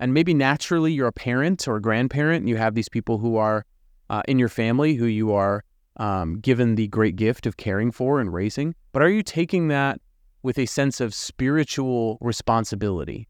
And 0.00 0.12
maybe 0.12 0.34
naturally 0.34 0.92
you're 0.92 1.06
a 1.06 1.12
parent 1.12 1.68
or 1.68 1.76
a 1.76 1.80
grandparent 1.80 2.40
and 2.40 2.48
you 2.48 2.56
have 2.56 2.74
these 2.74 2.88
people 2.88 3.18
who 3.18 3.36
are 3.36 3.64
uh, 4.10 4.22
in 4.28 4.38
your 4.38 4.48
family 4.48 4.94
who 4.94 5.06
you 5.06 5.32
are 5.32 5.64
um, 5.98 6.38
given 6.40 6.74
the 6.74 6.88
great 6.88 7.16
gift 7.16 7.46
of 7.46 7.56
caring 7.56 7.90
for 7.90 8.20
and 8.20 8.32
raising, 8.32 8.74
but 8.92 9.02
are 9.02 9.08
you 9.08 9.22
taking 9.22 9.68
that 9.68 10.00
with 10.42 10.58
a 10.58 10.66
sense 10.66 11.00
of 11.00 11.14
spiritual 11.14 12.18
responsibility? 12.20 13.28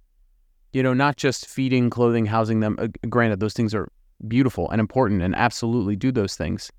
You 0.73 0.83
know, 0.83 0.95
not 0.95 1.17
just 1.17 1.47
feeding, 1.47 1.89
clothing, 1.89 2.27
housing 2.27 2.61
them. 2.61 2.77
Uh, 2.79 2.89
granted, 3.09 3.41
those 3.41 3.55
things 3.55 3.75
are 3.75 3.91
beautiful 4.27 4.69
and 4.71 4.81
important 4.81 5.23
and 5.23 5.35
absolutely 5.35 5.97
do 5.97 6.13
those 6.13 6.37
things. 6.37 6.71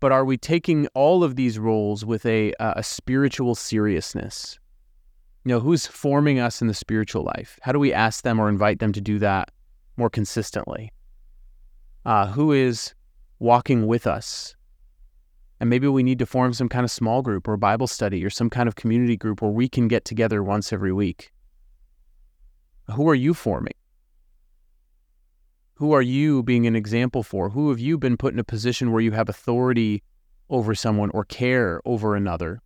But 0.00 0.12
are 0.12 0.24
we 0.24 0.36
taking 0.36 0.88
all 0.88 1.24
of 1.24 1.36
these 1.36 1.58
roles 1.58 2.04
with 2.04 2.26
a, 2.26 2.52
uh, 2.54 2.74
a 2.76 2.82
spiritual 2.82 3.54
seriousness? 3.54 4.58
You 5.44 5.50
know, 5.50 5.60
who's 5.60 5.86
forming 5.86 6.38
us 6.40 6.60
in 6.60 6.68
the 6.68 6.74
spiritual 6.74 7.24
life? 7.24 7.58
How 7.62 7.72
do 7.72 7.78
we 7.78 7.92
ask 7.92 8.22
them 8.22 8.38
or 8.38 8.48
invite 8.48 8.80
them 8.80 8.92
to 8.92 9.00
do 9.00 9.18
that 9.20 9.50
more 9.96 10.10
consistently? 10.10 10.92
Uh, 12.04 12.26
who 12.26 12.52
is 12.52 12.94
walking 13.42 13.86
with 13.86 14.06
us 14.06 14.54
and 15.62 15.70
maybe 15.70 15.86
we 15.86 16.02
need 16.02 16.18
to 16.18 16.26
form 16.26 16.52
some 16.52 16.68
kind 16.68 16.82
of 16.82 16.90
small 16.90 17.22
group 17.22 17.46
or 17.46 17.56
Bible 17.56 17.86
study 17.86 18.24
or 18.24 18.30
some 18.30 18.50
kind 18.50 18.66
of 18.66 18.74
community 18.74 19.16
group 19.16 19.40
where 19.40 19.50
we 19.52 19.68
can 19.68 19.86
get 19.86 20.04
together 20.04 20.42
once 20.42 20.72
every 20.72 20.92
week. 20.92 21.30
Who 22.92 23.08
are 23.08 23.14
you 23.14 23.32
forming? 23.32 23.74
Who 25.74 25.92
are 25.92 26.02
you 26.02 26.42
being 26.42 26.66
an 26.66 26.74
example 26.74 27.22
for? 27.22 27.50
Who 27.50 27.70
have 27.70 27.78
you 27.78 27.96
been 27.96 28.16
put 28.16 28.32
in 28.32 28.40
a 28.40 28.44
position 28.44 28.90
where 28.90 29.00
you 29.00 29.12
have 29.12 29.28
authority 29.28 30.02
over 30.50 30.74
someone 30.74 31.10
or 31.10 31.24
care 31.24 31.80
over 31.84 32.16
another? 32.16 32.60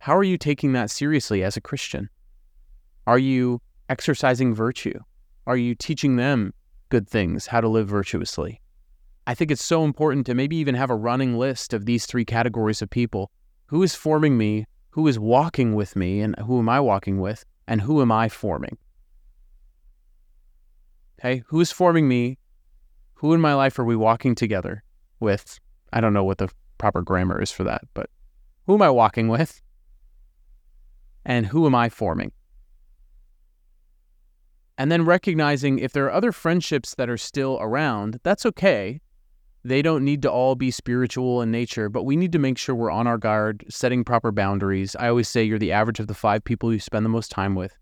How 0.00 0.14
are 0.14 0.22
you 0.22 0.36
taking 0.36 0.74
that 0.74 0.90
seriously 0.90 1.42
as 1.42 1.56
a 1.56 1.62
Christian? 1.62 2.10
Are 3.06 3.18
you 3.18 3.62
exercising 3.88 4.54
virtue? 4.54 5.00
Are 5.46 5.56
you 5.56 5.74
teaching 5.74 6.16
them 6.16 6.52
good 6.90 7.08
things, 7.08 7.46
how 7.46 7.62
to 7.62 7.68
live 7.68 7.88
virtuously? 7.88 8.60
I 9.26 9.34
think 9.34 9.50
it's 9.50 9.64
so 9.64 9.84
important 9.84 10.24
to 10.26 10.34
maybe 10.34 10.56
even 10.56 10.76
have 10.76 10.90
a 10.90 10.94
running 10.94 11.36
list 11.36 11.72
of 11.72 11.84
these 11.84 12.06
three 12.06 12.24
categories 12.24 12.80
of 12.80 12.90
people. 12.90 13.30
Who 13.66 13.82
is 13.82 13.94
forming 13.94 14.38
me? 14.38 14.66
Who 14.90 15.08
is 15.08 15.18
walking 15.18 15.74
with 15.74 15.96
me? 15.96 16.20
And 16.20 16.36
who 16.38 16.60
am 16.60 16.68
I 16.68 16.78
walking 16.78 17.20
with? 17.20 17.44
And 17.66 17.80
who 17.80 18.00
am 18.00 18.12
I 18.12 18.28
forming? 18.28 18.78
Okay, 21.18 21.42
who 21.48 21.60
is 21.60 21.72
forming 21.72 22.06
me? 22.06 22.38
Who 23.14 23.34
in 23.34 23.40
my 23.40 23.54
life 23.54 23.78
are 23.78 23.84
we 23.84 23.96
walking 23.96 24.34
together 24.34 24.84
with? 25.18 25.58
I 25.92 26.00
don't 26.00 26.12
know 26.12 26.24
what 26.24 26.38
the 26.38 26.48
proper 26.78 27.02
grammar 27.02 27.40
is 27.42 27.50
for 27.50 27.64
that, 27.64 27.82
but 27.94 28.08
who 28.66 28.74
am 28.74 28.82
I 28.82 28.90
walking 28.90 29.28
with? 29.28 29.60
And 31.24 31.46
who 31.46 31.66
am 31.66 31.74
I 31.74 31.88
forming? 31.88 32.30
And 34.78 34.92
then 34.92 35.04
recognizing 35.04 35.78
if 35.78 35.92
there 35.92 36.04
are 36.04 36.12
other 36.12 36.32
friendships 36.32 36.94
that 36.94 37.08
are 37.08 37.16
still 37.16 37.58
around, 37.60 38.20
that's 38.22 38.46
okay. 38.46 39.00
They 39.66 39.82
don't 39.82 40.04
need 40.04 40.22
to 40.22 40.30
all 40.30 40.54
be 40.54 40.70
spiritual 40.70 41.42
in 41.42 41.50
nature, 41.50 41.88
but 41.88 42.04
we 42.04 42.14
need 42.14 42.30
to 42.30 42.38
make 42.38 42.56
sure 42.56 42.72
we're 42.72 42.88
on 42.88 43.08
our 43.08 43.18
guard, 43.18 43.64
setting 43.68 44.04
proper 44.04 44.30
boundaries. 44.30 44.94
I 44.94 45.08
always 45.08 45.26
say 45.26 45.42
you're 45.42 45.58
the 45.58 45.72
average 45.72 45.98
of 45.98 46.06
the 46.06 46.14
five 46.14 46.44
people 46.44 46.72
you 46.72 46.78
spend 46.78 47.04
the 47.04 47.10
most 47.10 47.32
time 47.32 47.56
with. 47.56 47.76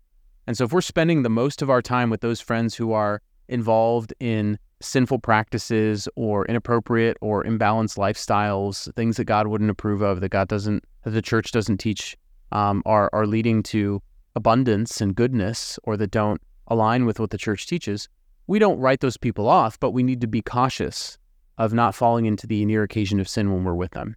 And 0.47 0.57
so 0.57 0.63
if 0.63 0.73
we're 0.73 0.81
spending 0.81 1.21
the 1.21 1.29
most 1.29 1.61
of 1.61 1.69
our 1.69 1.83
time 1.83 2.09
with 2.09 2.21
those 2.21 2.41
friends 2.41 2.73
who 2.73 2.91
are 2.91 3.21
involved 3.49 4.15
in 4.19 4.57
sinful 4.81 5.19
practices 5.19 6.09
or 6.15 6.43
inappropriate 6.47 7.17
or 7.21 7.43
imbalanced 7.43 7.99
lifestyles, 7.99 8.91
things 8.95 9.17
that 9.17 9.25
God 9.25 9.45
wouldn't 9.45 9.69
approve 9.69 10.01
of, 10.01 10.21
that 10.21 10.29
God 10.29 10.47
doesn't, 10.47 10.83
that 11.03 11.11
the 11.11 11.21
church 11.21 11.51
doesn't 11.51 11.77
teach, 11.77 12.17
um, 12.51 12.81
are 12.87 13.11
are 13.13 13.27
leading 13.27 13.61
to 13.61 14.01
abundance 14.35 15.01
and 15.01 15.13
goodness, 15.13 15.77
or 15.83 15.97
that 15.97 16.09
don't 16.09 16.41
align 16.65 17.05
with 17.05 17.19
what 17.19 17.29
the 17.29 17.37
church 17.37 17.67
teaches. 17.67 18.09
We 18.47 18.57
don't 18.57 18.79
write 18.79 19.01
those 19.01 19.17
people 19.17 19.47
off, 19.47 19.79
but 19.79 19.91
we 19.91 20.01
need 20.01 20.21
to 20.21 20.27
be 20.27 20.41
cautious 20.41 21.19
of 21.57 21.73
not 21.73 21.95
falling 21.95 22.25
into 22.25 22.47
the 22.47 22.65
near 22.65 22.83
occasion 22.83 23.19
of 23.19 23.29
sin 23.29 23.51
when 23.51 23.63
we're 23.63 23.73
with 23.73 23.91
them. 23.91 24.15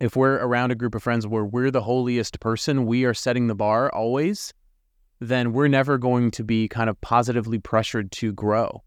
If 0.00 0.16
we're 0.16 0.36
around 0.36 0.70
a 0.70 0.74
group 0.74 0.94
of 0.94 1.02
friends 1.02 1.26
where 1.26 1.44
we're 1.44 1.70
the 1.70 1.82
holiest 1.82 2.40
person, 2.40 2.86
we 2.86 3.04
are 3.04 3.14
setting 3.14 3.46
the 3.46 3.54
bar 3.54 3.92
always, 3.94 4.52
then 5.20 5.52
we're 5.52 5.68
never 5.68 5.98
going 5.98 6.30
to 6.32 6.44
be 6.44 6.68
kind 6.68 6.90
of 6.90 7.00
positively 7.00 7.58
pressured 7.58 8.10
to 8.12 8.32
grow. 8.32 8.82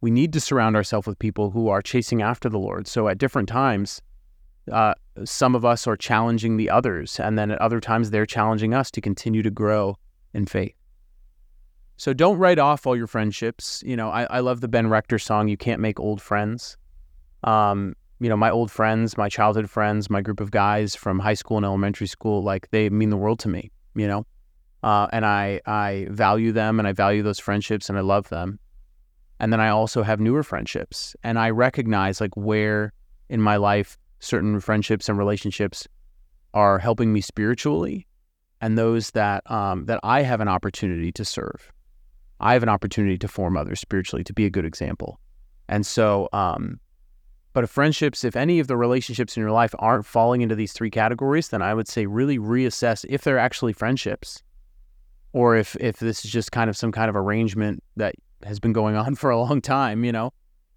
We 0.00 0.10
need 0.10 0.32
to 0.34 0.40
surround 0.40 0.76
ourselves 0.76 1.06
with 1.06 1.18
people 1.18 1.50
who 1.50 1.68
are 1.68 1.82
chasing 1.82 2.22
after 2.22 2.48
the 2.48 2.58
Lord. 2.58 2.86
So 2.86 3.08
at 3.08 3.18
different 3.18 3.48
times, 3.48 4.00
uh, 4.70 4.94
some 5.24 5.54
of 5.54 5.64
us 5.64 5.86
are 5.86 5.96
challenging 5.96 6.56
the 6.56 6.70
others, 6.70 7.18
and 7.18 7.38
then 7.38 7.50
at 7.50 7.60
other 7.60 7.80
times, 7.80 8.10
they're 8.10 8.26
challenging 8.26 8.72
us 8.72 8.90
to 8.92 9.00
continue 9.00 9.42
to 9.42 9.50
grow 9.50 9.98
in 10.32 10.46
faith. 10.46 10.74
So 12.00 12.14
don't 12.14 12.38
write 12.38 12.58
off 12.58 12.86
all 12.86 12.96
your 12.96 13.06
friendships. 13.06 13.82
You 13.84 13.94
know, 13.94 14.08
I, 14.08 14.22
I 14.22 14.40
love 14.40 14.62
the 14.62 14.68
Ben 14.68 14.88
Rector 14.88 15.18
song, 15.18 15.48
You 15.48 15.58
Can't 15.58 15.82
Make 15.82 16.00
Old 16.00 16.22
Friends. 16.22 16.78
Um, 17.44 17.94
you 18.20 18.30
know, 18.30 18.38
my 18.38 18.50
old 18.50 18.70
friends, 18.70 19.18
my 19.18 19.28
childhood 19.28 19.68
friends, 19.68 20.08
my 20.08 20.22
group 20.22 20.40
of 20.40 20.50
guys 20.50 20.94
from 20.94 21.18
high 21.18 21.34
school 21.34 21.58
and 21.58 21.66
elementary 21.66 22.06
school, 22.06 22.42
like 22.42 22.70
they 22.70 22.88
mean 22.88 23.10
the 23.10 23.18
world 23.18 23.38
to 23.40 23.50
me, 23.50 23.70
you 23.94 24.08
know? 24.08 24.24
Uh, 24.82 25.08
and 25.12 25.26
I, 25.26 25.60
I 25.66 26.06
value 26.08 26.52
them 26.52 26.78
and 26.78 26.88
I 26.88 26.92
value 26.92 27.22
those 27.22 27.38
friendships 27.38 27.90
and 27.90 27.98
I 27.98 28.00
love 28.00 28.30
them. 28.30 28.58
And 29.38 29.52
then 29.52 29.60
I 29.60 29.68
also 29.68 30.02
have 30.02 30.20
newer 30.20 30.42
friendships 30.42 31.14
and 31.22 31.38
I 31.38 31.50
recognize 31.50 32.18
like 32.18 32.34
where 32.34 32.94
in 33.28 33.42
my 33.42 33.56
life 33.56 33.98
certain 34.20 34.58
friendships 34.60 35.10
and 35.10 35.18
relationships 35.18 35.86
are 36.54 36.78
helping 36.78 37.12
me 37.12 37.20
spiritually 37.20 38.06
and 38.62 38.78
those 38.78 39.10
that, 39.10 39.42
um, 39.50 39.84
that 39.84 40.00
I 40.02 40.22
have 40.22 40.40
an 40.40 40.48
opportunity 40.48 41.12
to 41.12 41.26
serve. 41.26 41.70
I 42.40 42.54
have 42.54 42.62
an 42.62 42.68
opportunity 42.68 43.18
to 43.18 43.28
form 43.28 43.56
others 43.56 43.80
spiritually, 43.80 44.24
to 44.24 44.32
be 44.32 44.46
a 44.46 44.50
good 44.50 44.64
example. 44.64 45.20
And 45.68 45.86
so, 45.86 46.28
um, 46.32 46.80
but 47.52 47.64
if 47.64 47.70
friendships, 47.70 48.24
if 48.24 48.36
any 48.36 48.60
of 48.60 48.66
the 48.66 48.76
relationships 48.76 49.36
in 49.36 49.40
your 49.40 49.50
life 49.50 49.74
aren't 49.78 50.06
falling 50.06 50.40
into 50.40 50.54
these 50.54 50.72
three 50.72 50.90
categories, 50.90 51.48
then 51.48 51.62
I 51.62 51.74
would 51.74 51.88
say 51.88 52.06
really 52.06 52.38
reassess 52.38 53.04
if 53.08 53.22
they're 53.22 53.38
actually 53.38 53.72
friendships, 53.72 54.42
or 55.32 55.56
if 55.56 55.76
if 55.76 55.98
this 55.98 56.24
is 56.24 56.30
just 56.30 56.52
kind 56.52 56.70
of 56.70 56.76
some 56.76 56.92
kind 56.92 57.08
of 57.08 57.16
arrangement 57.16 57.82
that 57.96 58.14
has 58.44 58.58
been 58.58 58.72
going 58.72 58.96
on 58.96 59.14
for 59.16 59.30
a 59.30 59.38
long 59.38 59.60
time, 59.60 60.04
you 60.04 60.12
know. 60.12 60.32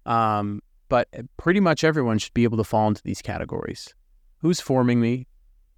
Um, 0.06 0.60
but 0.88 1.08
pretty 1.38 1.60
much 1.60 1.82
everyone 1.82 2.18
should 2.18 2.34
be 2.34 2.44
able 2.44 2.58
to 2.58 2.64
fall 2.64 2.88
into 2.88 3.02
these 3.02 3.22
categories. 3.22 3.94
Who's 4.38 4.60
forming 4.60 5.00
me? 5.00 5.26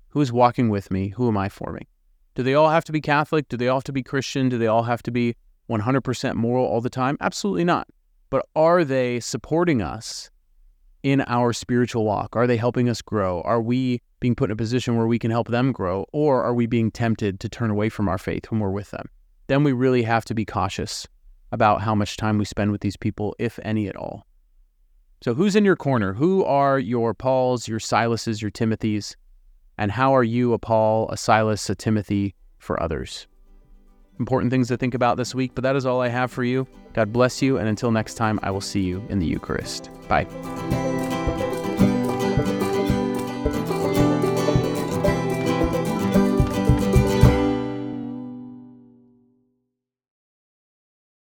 Who's 0.09 0.33
walking 0.33 0.69
with 0.69 0.91
me? 0.91 1.09
Who 1.11 1.29
am 1.29 1.37
I 1.37 1.49
forming? 1.49 1.87
Do 2.35 2.43
they 2.43 2.55
all 2.55 2.69
have 2.69 2.85
to 2.85 2.93
be 2.93 3.01
Catholic? 3.01 3.49
Do 3.49 3.57
they 3.57 3.69
all 3.69 3.79
have 3.79 3.85
to 3.85 3.93
be 3.93 4.03
Christian? 4.03 4.49
Do 4.49 4.59
they 4.59 4.67
all 4.67 4.83
have 4.83 5.03
to 5.05 5.11
be 5.11 5.37
100% 5.69 6.35
moral 6.35 6.65
all 6.65 6.81
the 6.81 6.91
time? 6.91 7.17
Absolutely 7.21 7.65
not. 7.65 7.89
But 8.31 8.47
are 8.55 8.85
they 8.85 9.21
supporting 9.21 9.83
us 9.83 10.31
in 11.03 11.21
our 11.23 11.53
spiritual 11.53 12.05
walk? 12.05 12.35
Are 12.35 12.47
they 12.47 12.57
helping 12.57 12.89
us 12.89 13.01
grow? 13.01 13.41
Are 13.43 13.63
we 13.63 14.03
being 14.21 14.35
put 14.35 14.51
in 14.51 14.55
a 14.55 14.57
position 14.57 14.97
where 14.97 15.07
we 15.07 15.19
can 15.19 15.31
help 15.31 15.49
them 15.49 15.73
grow? 15.73 16.07
Or 16.13 16.43
are 16.43 16.55
we 16.55 16.67
being 16.67 16.91
tempted 16.91 17.39
to 17.41 17.49
turn 17.49 17.71
away 17.71 17.89
from 17.89 18.09
our 18.09 18.19
faith 18.19 18.51
when 18.51 18.61
we're 18.61 18.71
with 18.71 18.91
them? 18.91 19.09
Then 19.47 19.63
we 19.63 19.73
really 19.73 20.03
have 20.03 20.25
to 20.25 20.35
be 20.35 20.45
cautious 20.45 21.07
about 21.53 21.81
how 21.81 21.95
much 21.95 22.17
time 22.17 22.39
we 22.39 22.45
spend 22.45 22.73
with 22.73 22.81
these 22.81 22.97
people, 22.97 23.37
if 23.39 23.61
any 23.63 23.89
at 23.89 23.97
all. 23.97 24.27
So, 25.23 25.33
who's 25.35 25.57
in 25.57 25.65
your 25.65 25.77
corner? 25.77 26.13
Who 26.15 26.45
are 26.45 26.79
your 26.79 27.15
Pauls, 27.15 27.69
your 27.69 27.79
Silases, 27.79 28.43
your 28.43 28.51
Timothys? 28.51 29.15
And 29.79 29.93
how 29.93 30.15
are 30.15 30.25
you 30.25 30.53
a 30.53 30.59
Paul, 30.59 31.09
a 31.11 31.17
Silas, 31.17 31.71
a 31.71 31.75
Timothy 31.75 32.35
for 32.59 32.83
others? 32.83 33.27
Important 34.19 34.51
things 34.51 34.69
to 34.69 34.77
think 34.77 34.95
about 34.95 35.17
this 35.17 35.35
week, 35.35 35.53
but 35.55 35.63
that 35.63 35.77
is 35.77 35.85
all 35.85 36.01
I 36.01 36.09
have 36.09 36.31
for 36.31 36.45
you. 36.45 36.67
God 36.95 37.13
bless 37.13 37.43
you, 37.43 37.59
and 37.59 37.69
until 37.69 37.91
next 37.91 38.15
time, 38.15 38.41
I 38.43 38.51
will 38.51 38.63
see 38.63 38.81
you 38.81 39.05
in 39.09 39.19
the 39.19 39.27
Eucharist. 39.27 39.91
Bye. 40.09 40.27